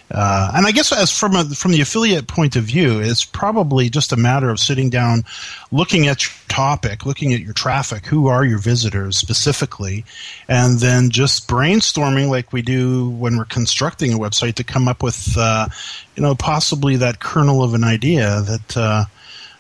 Uh, 0.10 0.52
and 0.56 0.66
I 0.66 0.72
guess 0.72 0.92
as 0.92 1.12
from 1.12 1.36
a, 1.36 1.46
from 1.46 1.72
the 1.72 1.82
affiliate 1.82 2.28
point 2.28 2.56
of 2.56 2.64
view 2.64 3.00
it's 3.00 3.24
probably 3.24 3.90
just 3.90 4.12
a 4.12 4.18
matter 4.18 4.50
of 4.50 4.60
sitting 4.60 4.90
down 4.90 5.24
looking 5.72 6.08
at 6.08 6.24
your 6.24 6.34
topic 6.48 7.06
looking 7.06 7.34
at 7.34 7.42
your 7.42 7.54
traffic 7.54 8.06
who 8.06 8.28
are 8.28 8.46
your 8.46 8.58
visitors 8.58 9.18
specifically 9.18 10.06
and 10.48 10.80
then 10.80 11.10
just 11.10 11.48
brainstorming 11.48 12.30
like 12.30 12.54
we 12.54 12.62
do 12.62 13.10
when 13.10 13.38
we're 13.38 13.46
constructing 13.46 14.14
a 14.14 14.18
website 14.18 14.56
to 14.56 14.64
come 14.64 14.88
up 14.88 15.04
with 15.04 15.36
uh, 15.38 15.68
you 16.16 16.24
know 16.24 16.36
possibly 16.36 16.96
that 16.96 17.20
kernel 17.20 17.64
of 17.64 17.74
an 17.74 17.84
idea 17.84 18.42
that 18.42 18.78
uh, 18.78 19.06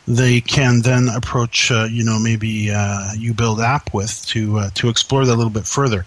they 0.07 0.39
can 0.39 0.81
then 0.81 1.09
approach, 1.09 1.69
uh, 1.69 1.83
you 1.83 2.03
know, 2.03 2.17
maybe 2.17 2.71
uh, 2.71 3.11
you 3.13 3.33
build 3.33 3.59
app 3.59 3.93
with 3.93 4.25
to 4.27 4.59
uh, 4.59 4.69
to 4.75 4.89
explore 4.89 5.25
that 5.25 5.33
a 5.33 5.35
little 5.35 5.51
bit 5.51 5.65
further. 5.65 6.05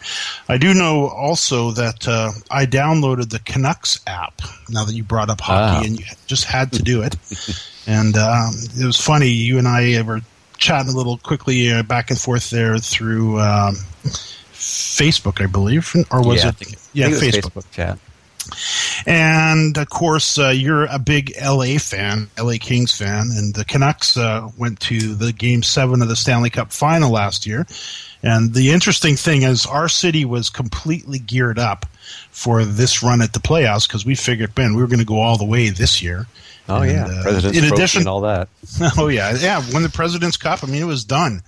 I 0.48 0.56
do 0.56 0.72
know 0.72 1.08
also 1.08 1.72
that 1.72 2.08
uh, 2.08 2.30
I 2.50 2.64
downloaded 2.64 3.30
the 3.30 3.40
Canucks 3.40 4.00
app. 4.06 4.40
Now 4.70 4.84
that 4.84 4.94
you 4.94 5.04
brought 5.04 5.28
up 5.28 5.40
hockey, 5.40 5.76
ah. 5.76 5.82
and 5.84 5.98
you 5.98 6.06
just 6.26 6.44
had 6.44 6.72
to 6.72 6.82
do 6.82 7.02
it, 7.02 7.16
and 7.86 8.16
um, 8.16 8.54
it 8.78 8.86
was 8.86 8.96
funny. 8.96 9.28
You 9.28 9.58
and 9.58 9.68
I 9.68 10.00
were 10.02 10.20
chatting 10.56 10.92
a 10.92 10.96
little 10.96 11.18
quickly 11.18 11.70
uh, 11.70 11.82
back 11.82 12.10
and 12.10 12.18
forth 12.18 12.50
there 12.50 12.78
through 12.78 13.38
um, 13.40 13.74
Facebook, 14.52 15.42
I 15.42 15.46
believe, 15.46 15.94
or 16.10 16.22
was 16.22 16.42
yeah, 16.42 16.50
it? 16.60 16.88
yeah, 16.94 17.06
it 17.08 17.12
Facebook. 17.12 17.52
Facebook 17.52 17.70
chat 17.70 17.98
And 19.06 19.76
of 19.76 19.88
course, 19.88 20.38
uh, 20.38 20.48
you're 20.48 20.84
a 20.84 20.98
big 20.98 21.32
LA 21.42 21.78
fan, 21.78 22.28
LA 22.38 22.54
Kings 22.60 22.96
fan, 22.96 23.28
and 23.30 23.54
the 23.54 23.64
Canucks 23.64 24.16
uh, 24.16 24.48
went 24.58 24.80
to 24.80 25.14
the 25.14 25.32
game 25.32 25.62
seven 25.62 26.02
of 26.02 26.08
the 26.08 26.16
Stanley 26.16 26.50
Cup 26.50 26.72
final 26.72 27.10
last 27.10 27.46
year. 27.46 27.66
And 28.22 28.52
the 28.52 28.70
interesting 28.70 29.16
thing 29.16 29.42
is, 29.42 29.64
our 29.66 29.88
city 29.88 30.24
was 30.24 30.50
completely 30.50 31.18
geared 31.18 31.58
up 31.58 31.86
for 32.30 32.64
this 32.64 33.02
run 33.02 33.22
at 33.22 33.32
the 33.32 33.40
playoffs 33.40 33.86
because 33.86 34.04
we 34.04 34.14
figured, 34.14 34.56
man, 34.56 34.74
we 34.74 34.82
were 34.82 34.88
going 34.88 34.98
to 35.00 35.06
go 35.06 35.20
all 35.20 35.38
the 35.38 35.44
way 35.44 35.70
this 35.70 36.02
year. 36.02 36.26
Oh 36.68 36.82
And, 36.82 36.92
yeah, 36.92 37.22
uh, 37.26 37.50
in 37.52 37.64
addition, 37.64 38.02
and 38.02 38.08
all 38.08 38.20
that. 38.20 38.48
Oh 38.98 39.08
yeah, 39.08 39.34
yeah. 39.36 39.62
Won 39.72 39.82
the 39.82 39.88
President's 39.88 40.36
Cup. 40.36 40.62
I 40.62 40.66
mean, 40.66 40.82
it 40.82 40.86
was 40.86 41.04
done. 41.04 41.42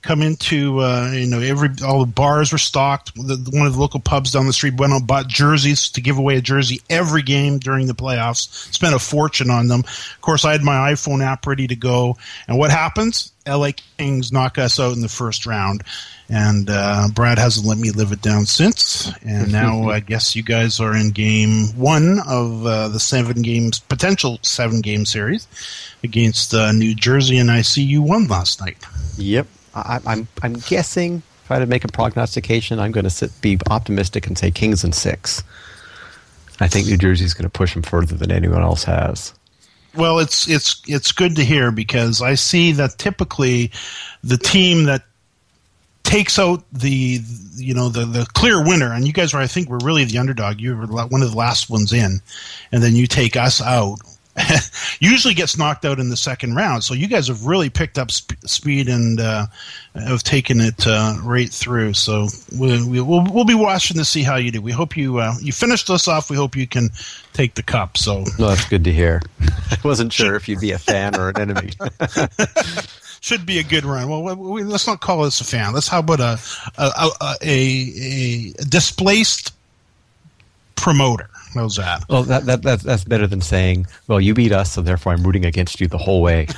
Come 0.00 0.22
into 0.22 0.78
uh, 0.78 1.10
you 1.12 1.26
know 1.26 1.40
every 1.40 1.70
all 1.84 2.00
the 2.00 2.06
bars 2.06 2.52
were 2.52 2.58
stocked. 2.58 3.14
The, 3.16 3.36
one 3.52 3.66
of 3.66 3.74
the 3.74 3.80
local 3.80 3.98
pubs 3.98 4.30
down 4.30 4.46
the 4.46 4.52
street 4.52 4.78
went 4.78 4.92
out 4.92 5.00
and 5.00 5.06
bought 5.06 5.26
jerseys 5.26 5.90
to 5.90 6.00
give 6.00 6.18
away 6.18 6.36
a 6.36 6.40
jersey 6.40 6.80
every 6.88 7.22
game 7.22 7.58
during 7.58 7.88
the 7.88 7.94
playoffs. 7.94 8.48
Spent 8.72 8.94
a 8.94 9.00
fortune 9.00 9.50
on 9.50 9.66
them. 9.66 9.80
Of 9.80 10.18
course, 10.20 10.44
I 10.44 10.52
had 10.52 10.62
my 10.62 10.92
iPhone 10.92 11.22
app 11.22 11.46
ready 11.46 11.66
to 11.66 11.76
go. 11.76 12.16
And 12.46 12.58
what 12.58 12.70
happens? 12.70 13.32
LA 13.48 13.70
Kings 13.96 14.30
knock 14.32 14.58
us 14.58 14.78
out 14.78 14.94
in 14.94 15.00
the 15.00 15.08
first 15.08 15.46
round. 15.46 15.82
And 16.28 16.68
uh, 16.68 17.08
Brad 17.12 17.38
hasn't 17.38 17.66
let 17.66 17.78
me 17.78 17.90
live 17.90 18.12
it 18.12 18.20
down 18.20 18.46
since. 18.46 19.10
And 19.22 19.50
now 19.52 19.88
I 19.88 20.00
guess 20.00 20.36
you 20.36 20.42
guys 20.42 20.78
are 20.78 20.94
in 20.94 21.10
game 21.10 21.68
one 21.76 22.20
of 22.26 22.66
uh, 22.66 22.88
the 22.88 23.00
seven 23.00 23.42
games, 23.42 23.78
potential 23.80 24.38
seven 24.42 24.80
game 24.80 25.06
series 25.06 25.48
against 26.04 26.54
uh, 26.54 26.72
New 26.72 26.94
Jersey. 26.94 27.38
And 27.38 27.50
I 27.50 27.62
see 27.62 27.82
you 27.82 28.02
won 28.02 28.28
last 28.28 28.60
night. 28.60 28.84
Yep. 29.16 29.46
I, 29.86 30.00
I'm 30.06 30.28
I'm 30.42 30.54
guessing 30.54 31.22
if 31.48 31.50
I 31.50 31.54
had 31.54 31.60
to 31.60 31.66
make 31.66 31.84
a 31.84 31.88
prognostication, 31.88 32.78
I'm 32.78 32.92
going 32.92 33.08
to 33.08 33.30
be 33.40 33.58
optimistic 33.70 34.26
and 34.26 34.36
say 34.36 34.50
Kings 34.50 34.84
in 34.84 34.92
six. 34.92 35.42
I 36.60 36.68
think 36.68 36.88
New 36.88 36.98
Jersey's 36.98 37.32
going 37.32 37.44
to 37.44 37.50
push 37.50 37.72
them 37.72 37.82
further 37.82 38.16
than 38.16 38.30
anyone 38.30 38.62
else 38.62 38.84
has. 38.84 39.32
Well, 39.96 40.18
it's 40.18 40.48
it's 40.48 40.82
it's 40.86 41.12
good 41.12 41.36
to 41.36 41.44
hear 41.44 41.70
because 41.70 42.20
I 42.20 42.34
see 42.34 42.72
that 42.72 42.98
typically 42.98 43.72
the 44.22 44.36
team 44.36 44.84
that 44.84 45.04
takes 46.02 46.38
out 46.38 46.64
the 46.72 47.20
you 47.56 47.74
know 47.74 47.88
the 47.88 48.04
the 48.04 48.26
clear 48.34 48.62
winner, 48.62 48.92
and 48.92 49.06
you 49.06 49.12
guys 49.12 49.32
are 49.32 49.40
I 49.40 49.46
think 49.46 49.68
we're 49.68 49.78
really 49.82 50.04
the 50.04 50.18
underdog. 50.18 50.60
You 50.60 50.76
were 50.76 50.86
one 50.86 51.22
of 51.22 51.30
the 51.30 51.36
last 51.36 51.70
ones 51.70 51.92
in, 51.92 52.20
and 52.72 52.82
then 52.82 52.94
you 52.94 53.06
take 53.06 53.36
us 53.36 53.62
out. 53.62 53.98
usually 55.00 55.34
gets 55.34 55.56
knocked 55.58 55.84
out 55.84 55.98
in 55.98 56.08
the 56.08 56.16
second 56.16 56.54
round. 56.54 56.84
So 56.84 56.94
you 56.94 57.08
guys 57.08 57.28
have 57.28 57.44
really 57.46 57.70
picked 57.70 57.98
up 57.98 58.10
sp- 58.12 58.38
speed 58.46 58.88
and 58.88 59.20
uh, 59.20 59.46
have 59.94 60.22
taken 60.22 60.60
it 60.60 60.86
uh, 60.86 61.16
right 61.22 61.48
through. 61.50 61.94
So 61.94 62.28
we, 62.56 62.84
we, 62.86 63.00
we'll 63.00 63.24
we'll 63.32 63.44
be 63.44 63.54
watching 63.54 63.96
to 63.98 64.04
see 64.04 64.22
how 64.22 64.36
you 64.36 64.50
do. 64.50 64.60
We 64.62 64.72
hope 64.72 64.96
you 64.96 65.18
uh, 65.18 65.34
you 65.40 65.52
finished 65.52 65.90
us 65.90 66.08
off. 66.08 66.30
We 66.30 66.36
hope 66.36 66.56
you 66.56 66.66
can 66.66 66.90
take 67.32 67.54
the 67.54 67.62
cup. 67.62 67.96
So 67.96 68.24
No, 68.38 68.48
that's 68.48 68.68
good 68.68 68.84
to 68.84 68.92
hear. 68.92 69.22
I 69.70 69.76
wasn't 69.84 70.12
sure 70.12 70.34
if 70.36 70.48
you'd 70.48 70.60
be 70.60 70.72
a 70.72 70.78
fan 70.78 71.16
or 71.16 71.30
an 71.30 71.38
enemy. 71.40 71.70
should 73.20 73.44
be 73.46 73.58
a 73.58 73.64
good 73.64 73.84
run. 73.84 74.08
Well, 74.08 74.22
we, 74.22 74.34
we- 74.34 74.64
let's 74.64 74.86
not 74.86 75.00
call 75.00 75.24
this 75.24 75.40
a 75.40 75.44
fan. 75.44 75.72
Let's 75.72 75.88
how 75.88 75.98
about 76.00 76.20
a 76.20 76.38
a, 76.78 77.10
a, 77.20 77.34
a, 77.42 78.52
a 78.60 78.64
displaced 78.64 79.52
promoter? 80.76 81.28
How's 81.54 81.76
that? 81.76 82.04
well, 82.08 82.22
that, 82.24 82.44
that 82.46 82.62
that's 82.62 82.82
that's 82.82 83.04
better 83.04 83.26
than 83.26 83.40
saying, 83.40 83.86
"Well, 84.06 84.20
you 84.20 84.34
beat 84.34 84.52
us, 84.52 84.72
so 84.72 84.82
therefore 84.82 85.12
I'm 85.12 85.22
rooting 85.22 85.44
against 85.44 85.80
you 85.80 85.86
the 85.88 85.98
whole 85.98 86.22
way." 86.22 86.46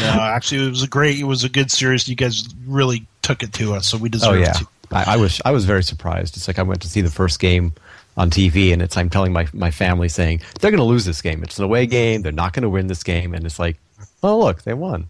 No, 0.00 0.08
actually, 0.08 0.66
it 0.66 0.70
was 0.70 0.82
a 0.82 0.88
great. 0.88 1.18
It 1.20 1.24
was 1.24 1.44
a 1.44 1.48
good 1.48 1.70
series. 1.70 2.06
You 2.08 2.16
guys 2.16 2.48
really 2.66 3.06
took 3.22 3.42
it 3.42 3.52
to 3.54 3.74
us, 3.74 3.86
so 3.86 3.96
we 3.96 4.08
deserve 4.08 4.34
oh 4.34 4.38
yeah, 4.38 4.52
to. 4.52 4.66
I, 4.90 5.14
I 5.14 5.16
was 5.16 5.40
I 5.44 5.52
was 5.52 5.64
very 5.64 5.82
surprised. 5.84 6.36
It's 6.36 6.48
like 6.48 6.58
I 6.58 6.62
went 6.62 6.82
to 6.82 6.88
see 6.88 7.00
the 7.00 7.10
first 7.10 7.38
game 7.38 7.72
on 8.16 8.28
TV, 8.28 8.72
and 8.72 8.82
it's 8.82 8.96
I'm 8.96 9.08
telling 9.08 9.32
my 9.32 9.46
my 9.54 9.70
family 9.70 10.08
saying 10.08 10.40
they're 10.60 10.70
going 10.72 10.78
to 10.80 10.84
lose 10.84 11.04
this 11.04 11.22
game. 11.22 11.42
It's 11.44 11.58
an 11.58 11.64
away 11.64 11.86
game. 11.86 12.22
They're 12.22 12.32
not 12.32 12.52
going 12.52 12.64
to 12.64 12.68
win 12.68 12.88
this 12.88 13.02
game, 13.04 13.32
and 13.34 13.46
it's 13.46 13.58
like, 13.58 13.76
oh 14.22 14.38
look, 14.40 14.62
they 14.62 14.74
won. 14.74 15.06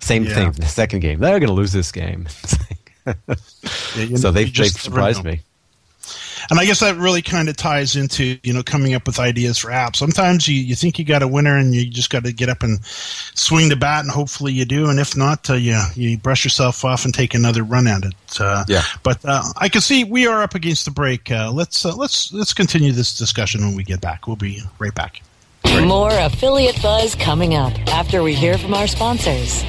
Same 0.00 0.24
Yeah. 0.24 0.34
thing. 0.34 0.52
The 0.52 0.66
second 0.66 1.00
game, 1.00 1.18
they're 1.18 1.40
going 1.40 1.48
to 1.48 1.54
lose 1.54 1.72
this 1.72 1.90
game. 1.90 2.28
Yeah, 3.96 4.16
so 4.16 4.30
they 4.30 4.44
they 4.44 4.68
surprised 4.68 5.24
me. 5.24 5.40
And 6.50 6.58
I 6.58 6.64
guess 6.64 6.80
that 6.80 6.96
really 6.96 7.22
kind 7.22 7.48
of 7.48 7.56
ties 7.56 7.94
into 7.94 8.38
you 8.42 8.52
know 8.52 8.62
coming 8.62 8.94
up 8.94 9.06
with 9.06 9.18
ideas 9.20 9.58
for 9.58 9.68
apps. 9.70 9.96
Sometimes 9.96 10.48
you, 10.48 10.56
you 10.56 10.74
think 10.74 10.98
you 10.98 11.04
got 11.04 11.22
a 11.22 11.28
winner 11.28 11.56
and 11.56 11.74
you 11.74 11.88
just 11.88 12.10
got 12.10 12.24
to 12.24 12.32
get 12.32 12.48
up 12.48 12.62
and 12.64 12.84
swing 12.84 13.68
the 13.68 13.76
bat, 13.76 14.00
and 14.00 14.10
hopefully 14.10 14.52
you 14.52 14.64
do. 14.64 14.88
And 14.88 14.98
if 14.98 15.16
not, 15.16 15.48
uh, 15.48 15.54
you 15.54 15.80
you 15.94 16.18
brush 16.18 16.44
yourself 16.44 16.84
off 16.84 17.04
and 17.04 17.14
take 17.14 17.34
another 17.34 17.62
run 17.62 17.86
at 17.86 18.04
it. 18.04 18.14
Uh, 18.40 18.64
Yeah. 18.68 18.82
But 19.02 19.24
uh, 19.24 19.42
I 19.56 19.68
can 19.68 19.80
see 19.80 20.02
we 20.04 20.26
are 20.26 20.42
up 20.42 20.54
against 20.54 20.84
the 20.84 20.90
break. 20.90 21.30
Uh, 21.30 21.52
let's 21.52 21.84
uh, 21.84 21.94
let's 21.94 22.32
let's 22.32 22.52
continue 22.52 22.92
this 22.92 23.16
discussion 23.16 23.60
when 23.62 23.76
we 23.76 23.84
get 23.84 24.00
back. 24.00 24.26
We'll 24.26 24.36
be 24.36 24.60
right 24.78 24.94
back. 24.94 25.22
More 25.64 26.10
affiliate 26.10 26.82
buzz 26.82 27.14
coming 27.14 27.54
up 27.54 27.72
after 27.88 28.22
we 28.22 28.34
hear 28.34 28.58
from 28.58 28.74
our 28.74 28.88
sponsors. 28.88 29.62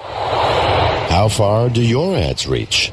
How 0.00 1.28
far 1.28 1.68
do 1.68 1.82
your 1.82 2.16
ads 2.16 2.46
reach? 2.46 2.92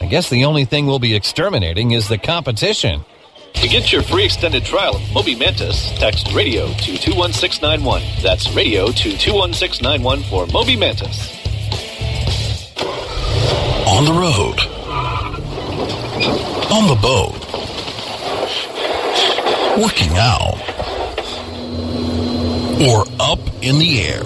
I 0.00 0.06
guess 0.06 0.30
the 0.30 0.44
only 0.44 0.64
thing 0.64 0.86
we'll 0.86 1.00
be 1.00 1.14
exterminating 1.14 1.90
is 1.90 2.08
the 2.08 2.18
competition. 2.18 3.04
To 3.54 3.66
get 3.66 3.90
your 3.90 4.02
free 4.02 4.24
extended 4.24 4.64
trial 4.64 4.94
of 4.94 5.12
Moby 5.12 5.34
Mantis, 5.34 5.90
text 5.98 6.32
radio 6.32 6.68
to 6.68 6.96
21691. 6.96 8.02
That's 8.22 8.48
radio 8.54 8.92
to 8.92 9.18
21691 9.18 10.22
for 10.22 10.46
Moby 10.52 10.76
Mantis. 10.76 11.34
On 13.88 14.04
the 14.04 14.12
road. 14.12 14.60
On 16.70 16.86
the 16.86 16.94
boat. 17.02 17.34
Working 19.82 20.16
out. 20.16 20.60
Or 22.88 23.04
up 23.18 23.40
in 23.62 23.80
the 23.80 24.02
air. 24.02 24.22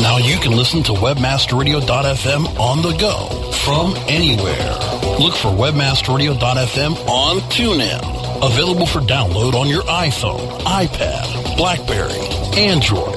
Now 0.00 0.18
you 0.18 0.38
can 0.38 0.52
listen 0.52 0.84
to 0.84 0.92
webmasterradio.fm 0.92 2.60
on 2.60 2.82
the 2.82 2.96
go 2.96 3.47
from 3.68 3.92
anywhere. 4.08 4.72
Look 5.20 5.34
for 5.34 5.52
webmasterradio.fm 5.52 6.96
on 7.06 7.40
TuneIn. 7.50 8.00
Available 8.42 8.86
for 8.86 9.00
download 9.00 9.52
on 9.52 9.68
your 9.68 9.82
iPhone, 9.82 10.40
iPad, 10.60 11.56
BlackBerry, 11.58 12.18
Android, 12.56 13.14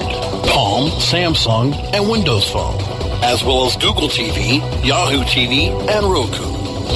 Palm, 0.50 0.90
Samsung, 1.00 1.72
and 1.94 2.06
Windows 2.06 2.50
Phone, 2.50 2.78
as 3.24 3.42
well 3.42 3.64
as 3.64 3.76
Google 3.76 4.08
TV, 4.08 4.60
Yahoo 4.84 5.22
TV, 5.22 5.70
and 5.88 6.04
Roku. 6.04 6.44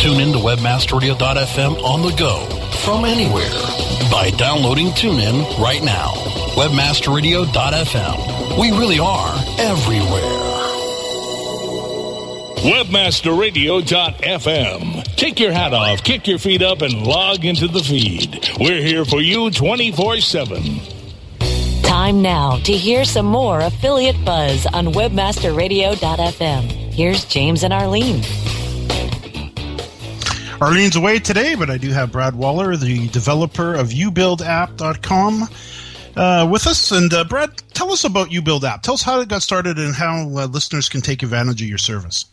Tune 0.00 0.20
in 0.20 0.32
to 0.34 0.38
webmasterradio.fm 0.38 1.82
on 1.82 2.02
the 2.02 2.12
go 2.18 2.44
from 2.84 3.06
anywhere 3.06 3.58
by 4.10 4.28
downloading 4.36 4.88
TuneIn 4.88 5.58
right 5.58 5.82
now. 5.82 6.12
Webmasterradio.fm. 6.56 8.58
We 8.60 8.70
really 8.72 8.98
are 8.98 9.34
everywhere. 9.58 10.55
Webmasterradio.fm. 12.66 15.04
Take 15.14 15.38
your 15.38 15.52
hat 15.52 15.72
off, 15.72 16.02
kick 16.02 16.26
your 16.26 16.40
feet 16.40 16.62
up, 16.62 16.82
and 16.82 17.06
log 17.06 17.44
into 17.44 17.68
the 17.68 17.78
feed. 17.78 18.50
We're 18.58 18.82
here 18.82 19.04
for 19.04 19.20
you 19.20 19.52
24 19.52 20.18
7. 20.18 20.80
Time 21.84 22.22
now 22.22 22.56
to 22.64 22.72
hear 22.72 23.04
some 23.04 23.26
more 23.26 23.60
affiliate 23.60 24.16
buzz 24.24 24.66
on 24.66 24.86
webmasterradio.fm. 24.86 26.62
Here's 26.92 27.24
James 27.26 27.62
and 27.62 27.72
Arlene. 27.72 28.24
Arlene's 30.60 30.96
away 30.96 31.20
today, 31.20 31.54
but 31.54 31.70
I 31.70 31.78
do 31.78 31.90
have 31.90 32.10
Brad 32.10 32.34
Waller, 32.34 32.76
the 32.76 33.06
developer 33.10 33.74
of 33.74 33.90
ubuildapp.com. 33.90 35.42
uh, 36.16 36.48
with 36.50 36.66
us. 36.66 36.90
And 36.90 37.14
uh, 37.14 37.22
Brad, 37.22 37.56
tell 37.74 37.92
us 37.92 38.02
about 38.02 38.32
You 38.32 38.42
Build 38.42 38.64
App. 38.64 38.82
Tell 38.82 38.94
us 38.94 39.02
how 39.02 39.20
it 39.20 39.28
got 39.28 39.42
started 39.42 39.78
and 39.78 39.94
how 39.94 40.22
uh, 40.22 40.46
listeners 40.46 40.88
can 40.88 41.00
take 41.00 41.22
advantage 41.22 41.62
of 41.62 41.68
your 41.68 41.78
service. 41.78 42.24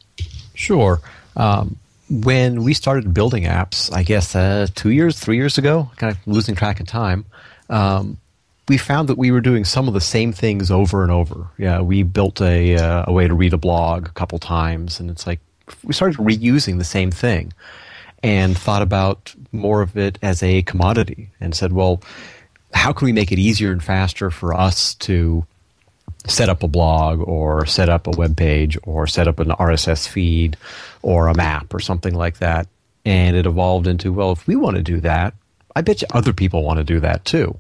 Sure. 0.54 1.00
Um, 1.36 1.78
when 2.10 2.64
we 2.64 2.74
started 2.74 3.14
building 3.14 3.44
apps, 3.44 3.94
I 3.94 4.04
guess 4.04 4.36
uh, 4.36 4.68
two 4.76 4.92
years, 4.92 5.20
three 5.20 5.38
years 5.38 5.58
ago, 5.58 5.90
kind 5.96 6.16
of 6.16 6.28
losing 6.28 6.56
track 6.56 6.80
of 6.80 6.88
time, 6.88 7.26
um, 7.70 8.18
we 8.68 8.78
found 8.78 9.10
that 9.10 9.18
we 9.18 9.32
were 9.32 9.42
doing 9.42 9.66
some 9.66 9.88
of 9.88 9.94
the 9.94 10.02
same 10.02 10.32
things 10.32 10.72
over 10.72 11.04
and 11.04 11.12
over. 11.12 11.48
Yeah, 11.58 11.82
we 11.82 12.04
built 12.04 12.42
a, 12.42 12.76
uh, 12.78 13.06
a 13.08 13.12
way 13.12 13.28
to 13.28 13.34
read 13.34 13.54
a 13.54 13.58
blog 13.58 14.08
a 14.08 14.12
couple 14.12 14.40
times, 14.40 15.00
and 15.00 15.10
it's 15.10 15.28
like 15.28 15.40
we 15.84 15.94
started 15.94 16.18
reusing 16.18 16.78
the 16.78 16.84
same 16.84 17.12
thing 17.12 17.54
and 18.22 18.58
thought 18.58 18.82
about 18.82 19.36
more 19.52 19.82
of 19.82 19.98
it 19.98 20.18
as 20.22 20.42
a 20.44 20.62
commodity 20.64 21.30
and 21.42 21.56
said, 21.56 21.74
well, 21.74 22.02
how 22.74 22.94
can 22.94 23.06
we 23.06 23.12
make 23.12 23.32
it 23.32 23.40
easier 23.40 23.72
and 23.72 23.84
faster 23.84 24.32
for 24.32 24.54
us 24.54 24.96
to 24.96 25.46
set 26.28 26.50
up 26.50 26.64
a 26.64 26.68
blog 26.68 27.20
or 27.28 27.66
set 27.66 27.90
up 27.90 28.08
a 28.08 28.12
web 28.12 28.38
page 28.38 28.78
or 28.84 29.08
set 29.08 29.28
up 29.28 29.40
an 29.40 29.50
RSS 29.50 30.08
feed 30.08 30.58
or 31.02 31.28
a 31.28 31.36
map 31.36 31.74
or 31.74 31.80
something 31.80 32.14
like 32.14 32.38
that? 32.40 32.68
And 33.06 33.36
it 33.36 33.46
evolved 33.46 33.88
into, 33.88 34.14
well, 34.14 34.32
if 34.32 34.48
we 34.48 34.56
want 34.56 34.78
to 34.78 34.84
do 34.84 35.00
that, 35.02 35.34
I 35.76 35.82
bet 35.82 36.02
you 36.02 36.08
other 36.12 36.34
people 36.34 36.64
want 36.64 36.78
to 36.78 36.84
do 36.84 37.00
that 37.02 37.26
too. 37.26 37.58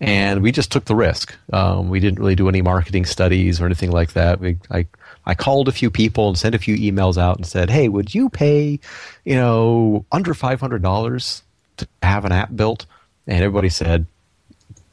And 0.00 0.42
we 0.42 0.52
just 0.52 0.70
took 0.70 0.84
the 0.84 0.94
risk. 0.94 1.34
Um, 1.52 1.88
we 1.88 2.00
didn't 2.00 2.18
really 2.18 2.34
do 2.34 2.48
any 2.48 2.60
marketing 2.60 3.06
studies 3.06 3.60
or 3.60 3.66
anything 3.66 3.90
like 3.90 4.12
that. 4.12 4.40
We, 4.40 4.58
I, 4.70 4.86
I 5.24 5.34
called 5.34 5.68
a 5.68 5.72
few 5.72 5.90
people 5.90 6.28
and 6.28 6.36
sent 6.38 6.54
a 6.54 6.58
few 6.58 6.76
emails 6.76 7.16
out 7.16 7.36
and 7.36 7.46
said, 7.46 7.70
"Hey, 7.70 7.88
would 7.88 8.14
you 8.14 8.28
pay, 8.28 8.78
you 9.24 9.34
know, 9.34 10.04
under 10.12 10.34
five 10.34 10.60
hundred 10.60 10.82
dollars 10.82 11.42
to 11.78 11.88
have 12.02 12.26
an 12.26 12.32
app 12.32 12.54
built?" 12.54 12.84
And 13.26 13.42
everybody 13.42 13.70
said, 13.70 14.06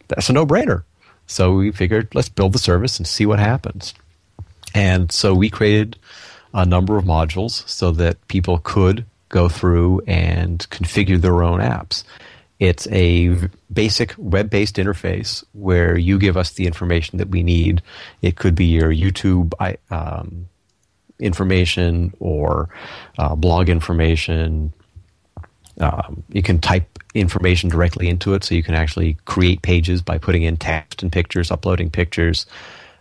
"That's 0.08 0.30
a 0.30 0.34
no-brainer." 0.34 0.84
So 1.28 1.56
we 1.56 1.72
figured, 1.72 2.14
let's 2.14 2.30
build 2.30 2.54
the 2.54 2.60
service 2.60 2.98
and 2.98 3.08
see 3.08 3.26
what 3.26 3.40
happens. 3.40 3.94
And 4.74 5.12
so 5.12 5.34
we 5.34 5.50
created 5.50 5.98
a 6.54 6.66
number 6.66 6.98
of 6.98 7.06
modules 7.06 7.68
so 7.68 7.92
that 7.92 8.28
people 8.28 8.60
could 8.64 9.06
go 9.30 9.50
through 9.50 10.02
and 10.08 10.60
configure 10.70 11.20
their 11.20 11.44
own 11.44 11.60
apps. 11.60 12.04
It's 12.60 12.88
a 12.92 13.50
basic 13.72 14.14
web 14.18 14.50
based 14.50 14.76
interface 14.76 15.44
where 15.54 15.98
you 15.98 16.20
give 16.20 16.38
us 16.38 16.52
the 16.52 16.68
information 16.68 17.18
that 17.18 17.30
we 17.30 17.44
need. 17.44 17.82
It 18.22 18.36
could 18.36 18.56
be 18.56 18.66
your 18.66 18.94
YouTube 18.94 19.54
um, 19.90 20.48
information 21.20 22.14
or 22.20 22.70
uh, 23.18 23.36
blog 23.36 23.70
information. 23.70 24.74
Um, 25.80 26.24
you 26.30 26.44
can 26.44 26.60
type 26.60 27.00
information 27.14 27.70
directly 27.70 28.08
into 28.10 28.34
it 28.34 28.44
so 28.44 28.56
you 28.56 28.64
can 28.64 28.76
actually 28.76 29.18
create 29.26 29.62
pages 29.62 30.02
by 30.02 30.18
putting 30.18 30.44
in 30.44 30.58
text 30.58 31.04
and 31.04 31.12
pictures, 31.12 31.52
uploading 31.52 31.90
pictures. 31.90 32.46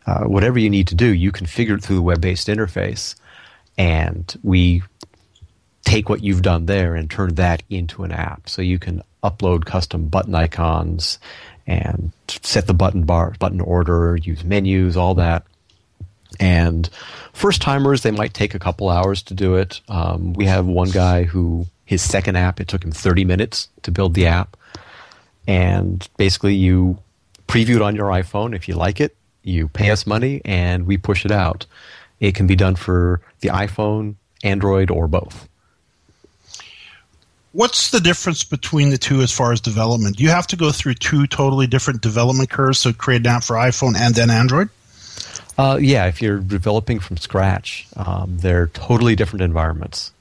Uh, 0.07 0.25
whatever 0.25 0.59
you 0.59 0.71
need 0.71 0.89
to 0.89 0.95
do, 0.95 1.07
you 1.07 1.33
configure 1.33 1.77
it 1.77 1.83
through 1.83 1.97
the 1.97 2.03
web 2.03 2.21
based 2.21 2.49
interface. 2.49 3.15
And 3.79 4.35
we 4.43 4.83
take 5.85 6.09
what 6.09 6.23
you've 6.23 6.43
done 6.43 6.67
there 6.67 6.95
and 6.95 7.11
turn 7.11 7.35
that 7.37 7.63
into 7.71 8.05
an 8.05 8.13
app. 8.13 8.49
So 8.49 8.63
you 8.63 8.79
can 8.79 9.03
upload 9.23 9.65
custom 9.65 10.09
button 10.09 10.35
icons 10.35 11.19
and 11.67 12.13
set 12.27 12.67
the 12.67 12.75
button 12.75 13.05
bar, 13.05 13.35
button 13.39 13.61
order, 13.61 14.17
use 14.17 14.45
menus, 14.45 14.97
all 14.97 15.15
that. 15.15 15.45
And 16.41 16.89
first 17.33 17.63
timers, 17.63 18.03
they 18.03 18.11
might 18.11 18.35
take 18.35 18.55
a 18.55 18.59
couple 18.59 18.89
hours 18.89 19.23
to 19.25 19.35
do 19.35 19.57
it. 19.57 19.81
Um, 19.89 20.33
we 20.33 20.47
have 20.47 20.67
one 20.67 20.91
guy 20.91 21.25
who 21.25 21.67
his 21.85 22.03
second 22.03 22.37
app, 22.37 22.61
it 22.61 22.69
took 22.69 22.85
him 22.85 22.93
30 22.93 23.25
minutes 23.25 23.69
to 23.83 23.91
build 23.91 24.15
the 24.15 24.27
app. 24.27 24.57
And 25.47 26.09
basically, 26.17 26.55
you 26.55 26.99
preview 27.49 27.77
it 27.77 27.83
on 27.83 27.97
your 27.97 28.09
iPhone. 28.09 28.55
If 28.55 28.67
you 28.67 28.75
like 28.75 29.01
it, 29.01 29.15
you 29.43 29.69
pay 29.69 29.91
us 29.91 30.07
money 30.07 30.41
and 30.45 30.87
we 30.87 30.97
push 30.97 31.25
it 31.25 31.31
out. 31.31 31.67
It 32.21 32.35
can 32.35 32.47
be 32.47 32.57
done 32.57 32.77
for 32.77 33.21
the 33.41 33.49
iPhone, 33.49 34.15
Android, 34.43 34.91
or 34.91 35.09
both. 35.09 35.49
What's 37.53 37.91
the 37.91 38.01
difference 38.01 38.45
between 38.45 38.89
the 38.89 38.97
two 38.97 39.21
as 39.21 39.31
far 39.31 39.53
as 39.53 39.61
development? 39.61 40.17
Do 40.17 40.23
you 40.23 40.31
have 40.31 40.47
to 40.47 40.57
go 40.57 40.73
through 40.73 40.95
two 40.95 41.27
totally 41.27 41.67
different 41.67 42.01
development 42.01 42.49
curves 42.49 42.83
to 42.85 42.95
create 42.95 43.21
an 43.23 43.27
app 43.27 43.45
for 43.45 43.57
iPhone 43.57 43.95
and 43.95 44.15
then 44.15 44.31
Android? 44.31 44.71
Uh, 45.59 45.79
yeah, 45.81 46.07
if 46.07 46.23
you're 46.23 46.39
developing 46.39 46.99
from 46.99 47.17
scratch, 47.17 47.87
um, 47.97 48.39
they're 48.39 48.69
totally 48.69 49.15
different 49.15 49.43
environments. 49.43 50.13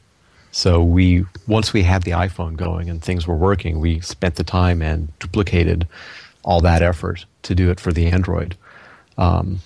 So 0.51 0.83
we 0.83 1.25
once 1.47 1.71
we 1.71 1.83
had 1.83 2.03
the 2.03 2.11
iPhone 2.11 2.57
going 2.57 2.89
and 2.89 3.01
things 3.01 3.25
were 3.25 3.35
working, 3.35 3.79
we 3.79 4.01
spent 4.01 4.35
the 4.35 4.43
time 4.43 4.81
and 4.81 5.17
duplicated 5.19 5.87
all 6.43 6.59
that 6.61 6.81
effort 6.81 7.25
to 7.43 7.55
do 7.55 7.69
it 7.71 7.79
for 7.79 7.93
the 7.93 8.07
Android. 8.07 8.55
Um, 9.17 9.61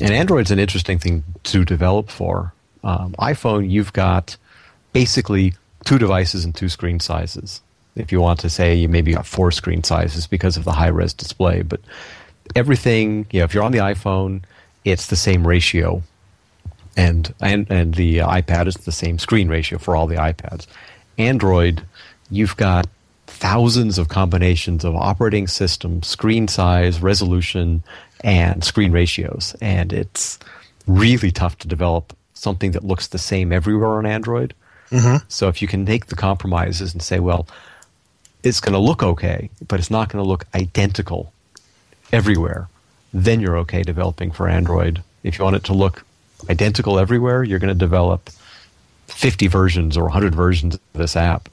and 0.00 0.10
Android's 0.10 0.50
an 0.50 0.58
interesting 0.58 0.98
thing 0.98 1.22
to 1.44 1.64
develop 1.64 2.10
for. 2.10 2.52
Um, 2.82 3.14
iPhone, 3.18 3.70
you've 3.70 3.92
got 3.92 4.36
basically 4.92 5.54
two 5.84 5.98
devices 5.98 6.44
and 6.44 6.54
two 6.54 6.68
screen 6.68 6.98
sizes. 6.98 7.60
If 7.94 8.10
you 8.10 8.20
want 8.20 8.40
to 8.40 8.50
say 8.50 8.74
you 8.74 8.88
maybe 8.88 9.12
got 9.12 9.26
four 9.26 9.52
screen 9.52 9.84
sizes 9.84 10.26
because 10.26 10.56
of 10.56 10.64
the 10.64 10.72
high 10.72 10.88
res 10.88 11.14
display, 11.14 11.62
but 11.62 11.80
everything, 12.56 13.26
you 13.30 13.38
know, 13.38 13.44
if 13.44 13.54
you're 13.54 13.62
on 13.62 13.72
the 13.72 13.78
iPhone, 13.78 14.42
it's 14.84 15.06
the 15.06 15.16
same 15.16 15.46
ratio, 15.46 16.02
and 16.96 17.32
and 17.40 17.70
and 17.70 17.94
the 17.94 18.18
iPad 18.18 18.66
is 18.66 18.76
the 18.76 18.92
same 18.92 19.18
screen 19.18 19.48
ratio 19.48 19.78
for 19.78 19.96
all 19.96 20.06
the 20.06 20.16
iPads. 20.16 20.66
Android, 21.18 21.82
you've 22.30 22.56
got 22.56 22.86
thousands 23.26 23.98
of 23.98 24.08
combinations 24.08 24.84
of 24.84 24.94
operating 24.94 25.46
system, 25.46 26.02
screen 26.02 26.48
size, 26.48 27.00
resolution, 27.00 27.82
and 28.22 28.64
screen 28.64 28.92
ratios, 28.92 29.56
and 29.60 29.92
it's 29.92 30.38
really 30.86 31.30
tough 31.30 31.58
to 31.58 31.68
develop 31.68 32.16
something 32.34 32.72
that 32.72 32.84
looks 32.84 33.08
the 33.08 33.18
same 33.18 33.52
everywhere 33.52 33.94
on 33.94 34.06
Android 34.06 34.54
Mm-hmm. 34.94 35.24
So 35.28 35.48
if 35.48 35.60
you 35.60 35.68
can 35.68 35.84
make 35.84 36.06
the 36.06 36.14
compromises 36.14 36.92
and 36.92 37.02
say, 37.02 37.18
well, 37.18 37.48
it's 38.42 38.60
going 38.60 38.74
to 38.74 38.78
look 38.78 39.02
okay, 39.02 39.50
but 39.66 39.80
it's 39.80 39.90
not 39.90 40.08
going 40.08 40.22
to 40.22 40.28
look 40.28 40.46
identical 40.54 41.32
everywhere, 42.12 42.68
then 43.14 43.40
you're 43.40 43.56
okay 43.58 43.82
developing 43.82 44.30
for 44.30 44.48
Android. 44.48 45.02
If 45.22 45.38
you 45.38 45.44
want 45.44 45.56
it 45.56 45.64
to 45.64 45.72
look 45.72 46.04
identical 46.50 46.98
everywhere, 46.98 47.42
you're 47.42 47.58
going 47.60 47.72
to 47.72 47.78
develop 47.78 48.28
50 49.06 49.46
versions 49.46 49.96
or 49.96 50.02
100 50.04 50.34
versions 50.34 50.74
of 50.74 50.80
this 50.92 51.16
app 51.16 51.48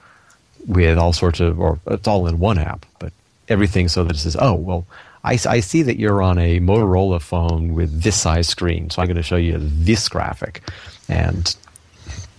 with 0.68 0.98
all 0.98 1.14
sorts 1.14 1.40
of, 1.40 1.60
or 1.60 1.80
it's 1.88 2.08
all 2.08 2.28
in 2.28 2.40
one 2.40 2.58
app, 2.58 2.86
but 3.00 3.14
everything 3.48 3.88
so 3.88 4.04
that 4.04 4.16
it 4.16 4.20
says, 4.20 4.36
oh, 4.40 4.54
well, 4.54 4.86
I, 5.24 5.34
I 5.48 5.60
see 5.60 5.84
that 5.84 5.98
you're 5.98 6.22
on 6.22 6.40
a 6.40 6.60
Motorola 6.60 7.22
phone 7.22 7.76
with 7.76 8.02
this 8.02 8.20
size 8.20 8.48
screen, 8.48 8.90
so 8.90 9.02
I'm 9.02 9.08
going 9.08 9.16
to 9.16 9.24
show 9.24 9.36
you 9.36 9.58
this 9.60 10.10
graphic. 10.10 10.64
And 11.08 11.56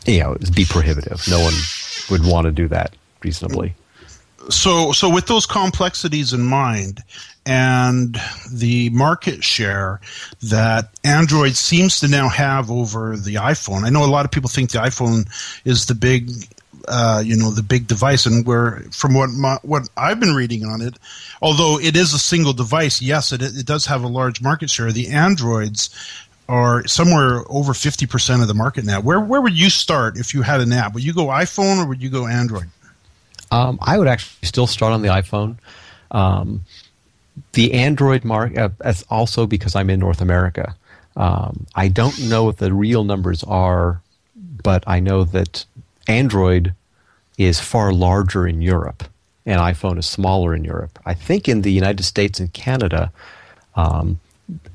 you 0.07 0.21
know, 0.21 0.37
be 0.55 0.65
prohibitive. 0.65 1.23
No 1.29 1.41
one 1.41 1.55
would 2.11 2.27
want 2.27 2.47
to 2.47 2.51
do 2.51 2.69
that 2.69 2.95
reasonably. 3.23 3.75
So, 4.49 4.93
so 4.93 5.09
with 5.09 5.27
those 5.27 5.47
complexities 5.47 6.33
in 6.33 6.43
mind, 6.43 7.03
and 7.45 8.21
the 8.53 8.91
market 8.91 9.43
share 9.43 10.01
that 10.43 10.91
Android 11.05 11.57
seems 11.57 12.01
to 12.01 12.09
now 12.09 12.29
have 12.29 12.71
over 12.71 13.17
the 13.17 13.35
iPhone. 13.35 13.85
I 13.85 13.91
know 13.91 14.05
a 14.05 14.07
lot 14.07 14.25
of 14.25 14.31
people 14.31 14.49
think 14.49 14.71
the 14.71 14.79
iPhone 14.79 15.29
is 15.65 15.87
the 15.87 15.95
big, 15.95 16.31
uh, 16.87 17.23
you 17.25 17.37
know, 17.37 17.51
the 17.51 17.63
big 17.63 17.89
device, 17.89 18.27
and 18.27 18.47
where 18.47 18.85
from 18.93 19.15
what 19.15 19.31
my, 19.31 19.59
what 19.63 19.89
I've 19.97 20.21
been 20.21 20.35
reading 20.35 20.65
on 20.65 20.81
it, 20.81 20.95
although 21.41 21.81
it 21.81 21.97
is 21.97 22.15
a 22.15 22.19
single 22.19 22.53
device, 22.53 23.03
yes, 23.03 23.33
it 23.33 23.43
it 23.43 23.67
does 23.67 23.87
have 23.87 24.05
a 24.05 24.09
large 24.09 24.41
market 24.41 24.71
share. 24.71 24.93
The 24.93 25.09
Androids 25.09 25.91
are 26.49 26.87
somewhere 26.87 27.45
over 27.49 27.73
50% 27.73 28.43
of 28.43 28.49
the 28.49 28.55
market 28.55 28.85
now. 28.85 29.01
Where, 29.01 29.21
where 29.21 29.41
would 29.41 29.59
you 29.59 29.71
start 29.71 30.19
if 30.19 30.35
you 30.35 30.43
had 30.43 30.61
an 30.61 30.73
app? 30.73 30.93
Would 30.93 31.05
you 31.05 31.15
go 31.15 31.27
iPhone 31.27 31.83
or 31.83 31.87
would 31.87 32.03
you 32.03 32.11
go 32.11 32.27
Android? 32.27 32.69
Um, 33.53 33.79
I 33.83 33.99
would 33.99 34.09
actually 34.09 34.47
still 34.47 34.67
start 34.67 34.93
on 34.93 35.03
the 35.03 35.09
iPhone. 35.09 35.59
Um, 36.11 36.65
the 37.53 37.75
Android 37.75 38.25
market, 38.25 38.73
uh, 38.81 38.95
also 39.11 39.47
because 39.47 39.77
I'm 39.77 39.91
in 39.91 40.01
North 40.01 40.21
America. 40.21 40.75
Um, 41.17 41.67
I 41.75 41.89
don't 41.89 42.19
know 42.29 42.45
what 42.45 42.59
the 42.59 42.73
real 42.73 43.05
numbers 43.05 43.45
are, 43.45 44.01
but 44.35 44.85
I 44.87 45.01
know 45.01 45.25
that 45.25 45.65
Android 46.09 46.75
is 47.39 47.61
far 47.61 47.93
larger 47.93 48.47
in 48.47 48.63
Europe 48.63 49.05
and 49.45 49.61
iPhone 49.61 49.99
is 49.99 50.07
smaller 50.07 50.55
in 50.55 50.65
Europe. 50.65 50.99
I 51.05 51.15
think 51.15 51.49
in 51.49 51.63
the 51.63 51.73
United 51.73 52.05
States 52.05 52.39
and 52.41 52.53
Canada, 52.53 53.13
um, 53.75 54.21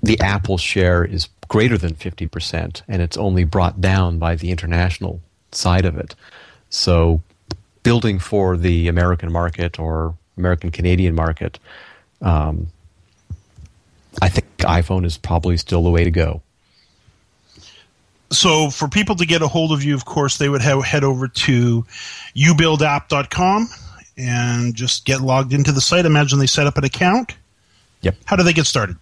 the 0.03 0.19
Apple 0.19 0.57
share 0.57 1.03
is 1.05 1.29
greater 1.47 1.77
than 1.77 1.93
50%, 1.93 2.81
and 2.87 3.01
it's 3.01 3.17
only 3.17 3.43
brought 3.43 3.79
down 3.79 4.19
by 4.19 4.35
the 4.35 4.51
international 4.51 5.21
side 5.51 5.85
of 5.85 5.97
it. 5.97 6.15
So, 6.69 7.21
building 7.87 8.19
for 8.19 8.57
the 8.57 8.87
American 8.87 9.31
market 9.31 9.79
or 9.79 10.15
American 10.37 10.71
Canadian 10.71 11.15
market, 11.15 11.59
um, 12.21 12.67
I 14.21 14.29
think 14.29 14.45
iPhone 14.59 15.05
is 15.05 15.17
probably 15.17 15.57
still 15.57 15.83
the 15.83 15.89
way 15.89 16.03
to 16.03 16.11
go. 16.11 16.41
So, 18.29 18.69
for 18.69 18.89
people 18.89 19.15
to 19.15 19.25
get 19.25 19.41
a 19.41 19.47
hold 19.47 19.71
of 19.71 19.83
you, 19.83 19.95
of 19.95 20.03
course, 20.03 20.37
they 20.37 20.49
would 20.49 20.61
have, 20.61 20.83
head 20.83 21.05
over 21.05 21.29
to 21.29 21.85
youbuildapp.com 22.35 23.69
and 24.17 24.75
just 24.75 25.05
get 25.05 25.21
logged 25.21 25.53
into 25.53 25.71
the 25.71 25.79
site. 25.79 26.05
Imagine 26.05 26.39
they 26.39 26.47
set 26.47 26.67
up 26.67 26.77
an 26.77 26.83
account 26.83 27.35
Yep. 28.01 28.15
How 28.25 28.35
do 28.35 28.43
they 28.43 28.53
get 28.53 28.65
started? 28.65 28.97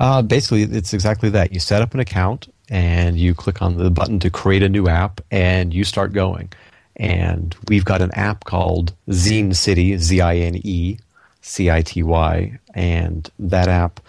Uh, 0.00 0.22
basically, 0.22 0.62
it's 0.62 0.94
exactly 0.94 1.30
that. 1.30 1.52
You 1.52 1.60
set 1.60 1.82
up 1.82 1.94
an 1.94 2.00
account 2.00 2.52
and 2.68 3.18
you 3.18 3.34
click 3.34 3.62
on 3.62 3.76
the 3.76 3.90
button 3.90 4.18
to 4.20 4.30
create 4.30 4.62
a 4.62 4.68
new 4.68 4.88
app 4.88 5.20
and 5.30 5.72
you 5.72 5.84
start 5.84 6.12
going. 6.12 6.52
And 6.96 7.56
we've 7.68 7.84
got 7.84 8.02
an 8.02 8.12
app 8.12 8.44
called 8.44 8.92
Zine 9.08 9.54
City, 9.54 9.96
Z 9.96 10.20
I 10.20 10.36
N 10.36 10.60
E 10.62 10.98
C 11.40 11.70
I 11.70 11.82
T 11.82 12.02
Y. 12.02 12.58
And 12.74 13.28
that 13.38 13.68
app 13.68 14.00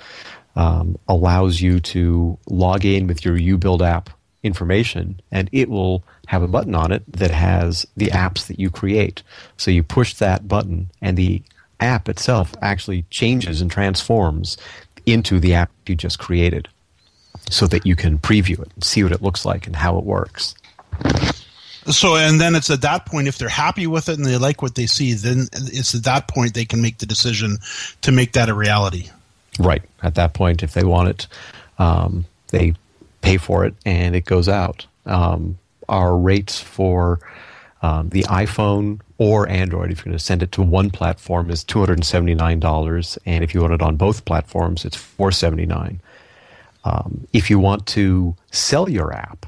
um, 0.56 0.98
allows 1.08 1.62
you 1.62 1.80
to 1.80 2.38
log 2.48 2.86
in 2.86 3.08
with 3.08 3.26
your 3.26 3.38
uBuild 3.38 3.82
app 3.82 4.10
information 4.44 5.20
and 5.32 5.50
it 5.54 5.70
will 5.70 6.04
have 6.28 6.44
a 6.44 6.48
button 6.48 6.76
on 6.76 6.92
it 6.92 7.04
that 7.12 7.32
has 7.32 7.88
the 7.96 8.08
apps 8.08 8.48
that 8.48 8.60
you 8.60 8.70
create. 8.70 9.24
So 9.58 9.72
you 9.72 9.84
push 9.84 10.14
that 10.16 10.48
button 10.48 10.90
and 11.02 11.18
the 11.18 11.42
app 11.80 12.08
itself 12.08 12.54
actually 12.62 13.04
changes 13.10 13.62
and 13.62 13.72
transforms 13.72 14.58
into 15.06 15.40
the 15.40 15.54
app 15.54 15.72
you 15.88 15.96
just 15.96 16.20
created 16.20 16.68
so 17.50 17.68
that 17.68 17.86
you 17.86 17.96
can 17.96 18.18
preview 18.18 18.60
it 18.60 18.72
and 18.74 18.84
see 18.84 19.04
what 19.04 19.12
it 19.12 19.22
looks 19.22 19.46
like 19.46 19.66
and 19.68 19.76
how 19.76 19.98
it 19.98 20.04
works. 20.04 20.56
So, 21.88 22.16
and 22.16 22.40
then 22.40 22.56
it's 22.56 22.70
at 22.70 22.82
that 22.82 23.06
point, 23.06 23.28
if 23.28 23.38
they're 23.38 23.50
happy 23.50 23.88
with 23.88 24.10
it 24.10 24.18
and 24.18 24.26
they 24.26 24.38
like 24.38 24.62
what 24.62 24.76
they 24.76 24.86
see, 24.86 25.14
then 25.14 25.48
it's 25.54 25.94
at 25.94 26.04
that 26.04 26.28
point 26.28 26.54
they 26.54 26.66
can 26.66 26.82
make 26.82 27.00
the 27.00 27.06
decision 27.06 27.58
to 28.02 28.12
make 28.12 28.34
that 28.34 28.50
a 28.50 28.54
reality. 28.54 29.10
Right. 29.60 29.84
At 30.02 30.16
that 30.16 30.34
point, 30.34 30.64
if 30.64 30.74
they 30.74 30.84
want 30.84 31.10
it, 31.10 31.28
um, 31.78 32.26
they 32.50 32.76
pay 33.22 33.38
for 33.38 33.66
it 33.66 33.74
and 33.86 34.16
it 34.16 34.26
goes 34.26 34.48
out. 34.48 34.86
Um, 35.06 35.58
our 35.90 36.16
rates 36.16 36.60
for 36.60 37.20
um, 37.82 38.10
the 38.10 38.24
iPhone 38.24 39.02
or 39.18 39.48
Android, 39.50 39.92
if 39.92 40.00
you're 40.00 40.06
going 40.06 40.18
to 40.18 40.24
send 40.24 40.42
it 40.42 40.52
to 40.54 40.62
one 40.62 40.90
platform, 40.90 41.50
is 41.52 41.64
$279. 41.66 43.18
And 43.26 43.44
if 43.44 43.54
you 43.54 43.62
want 43.62 43.74
it 43.74 43.82
on 43.82 43.98
both 43.98 44.26
platforms, 44.26 44.86
it's 44.86 44.98
$479. 44.98 46.00
Um, 46.86 47.28
if 47.34 47.50
you 47.50 47.60
want 47.60 47.86
to 47.88 48.36
sell 48.52 48.90
your 48.90 49.14
app, 49.14 49.46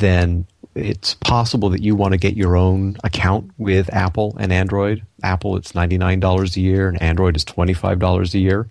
then 0.00 0.46
it's 0.74 1.14
possible 1.14 1.70
that 1.70 1.82
you 1.82 1.96
want 1.96 2.12
to 2.12 2.18
get 2.18 2.36
your 2.36 2.56
own 2.56 2.96
account 3.02 3.50
with 3.58 3.92
Apple 3.92 4.36
and 4.38 4.52
Android. 4.52 5.02
Apple, 5.22 5.56
it's 5.56 5.72
$99 5.72 6.56
a 6.56 6.60
year, 6.60 6.88
and 6.88 7.00
Android 7.02 7.36
is 7.36 7.44
$25 7.44 8.34
a 8.34 8.38
year. 8.38 8.68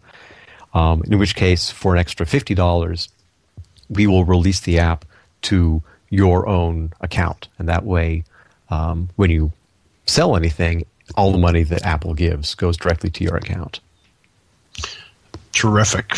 Um, 0.74 1.04
in 1.08 1.18
which 1.18 1.36
case, 1.36 1.70
for 1.70 1.94
an 1.94 2.00
extra 2.00 2.26
$50, 2.26 3.10
we 3.90 4.08
will 4.08 4.24
release 4.24 4.60
the 4.60 4.80
app 4.80 5.04
to 5.44 5.82
your 6.10 6.48
own 6.48 6.94
account. 7.02 7.48
And 7.58 7.68
that 7.70 7.86
way, 7.86 8.24
um, 8.70 9.10
when 9.16 9.30
you 9.30 9.52
sell 10.06 10.36
anything, 10.36 10.86
all 11.16 11.32
the 11.32 11.38
money 11.38 11.64
that 11.64 11.84
Apple 11.86 12.14
gives 12.14 12.56
goes 12.56 12.78
directly 12.78 13.10
to 13.10 13.24
your 13.24 13.36
account. 13.36 13.80
Terrific. 15.54 16.16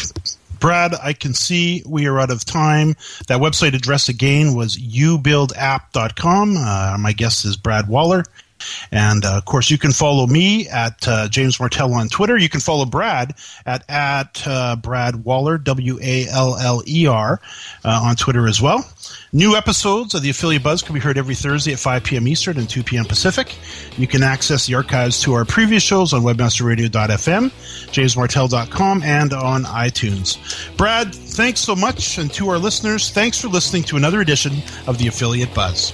Brad, 0.61 0.93
I 0.93 1.11
can 1.13 1.33
see 1.33 1.83
we 1.85 2.05
are 2.05 2.19
out 2.19 2.31
of 2.31 2.45
time. 2.45 2.95
That 3.27 3.41
website 3.41 3.73
address 3.73 4.07
again 4.07 4.55
was 4.55 4.77
ubuildapp.com. 4.77 6.55
Uh, 6.57 6.97
my 6.99 7.11
guest 7.11 7.43
is 7.43 7.57
Brad 7.57 7.89
Waller. 7.89 8.23
And 8.91 9.25
uh, 9.25 9.37
of 9.37 9.45
course, 9.45 9.69
you 9.69 9.77
can 9.77 9.91
follow 9.91 10.27
me 10.27 10.67
at 10.69 11.07
uh, 11.07 11.27
James 11.27 11.59
Martell 11.59 11.93
on 11.93 12.09
Twitter. 12.09 12.37
You 12.37 12.49
can 12.49 12.59
follow 12.59 12.85
Brad 12.85 13.35
at 13.65 13.83
at 13.89 14.43
uh, 14.45 14.75
Brad 14.75 15.23
Waller 15.23 15.57
W 15.57 15.99
A 16.01 16.27
L 16.27 16.57
L 16.57 16.83
E 16.87 17.07
R 17.07 17.41
uh, 17.83 18.01
on 18.03 18.15
Twitter 18.15 18.47
as 18.47 18.61
well. 18.61 18.85
New 19.33 19.55
episodes 19.55 20.13
of 20.13 20.21
the 20.21 20.29
Affiliate 20.29 20.63
Buzz 20.63 20.81
can 20.81 20.93
be 20.93 20.99
heard 20.99 21.17
every 21.17 21.35
Thursday 21.35 21.71
at 21.71 21.79
5 21.79 22.03
p.m. 22.03 22.27
Eastern 22.27 22.57
and 22.57 22.69
2 22.69 22.83
p.m. 22.83 23.05
Pacific. 23.05 23.55
You 23.97 24.05
can 24.05 24.23
access 24.23 24.67
the 24.67 24.75
archives 24.75 25.21
to 25.21 25.33
our 25.33 25.45
previous 25.45 25.83
shows 25.83 26.11
on 26.13 26.21
webmasterradio.fm, 26.21 27.49
jamesmartell.com, 27.91 29.03
and 29.03 29.33
on 29.33 29.63
iTunes. 29.63 30.37
Brad, 30.75 31.15
thanks 31.15 31.61
so 31.61 31.75
much. 31.75 32.17
And 32.17 32.31
to 32.33 32.49
our 32.49 32.57
listeners, 32.57 33.09
thanks 33.09 33.39
for 33.39 33.47
listening 33.47 33.83
to 33.83 33.97
another 33.97 34.19
edition 34.19 34.53
of 34.85 34.97
the 34.97 35.07
Affiliate 35.07 35.53
Buzz. 35.53 35.93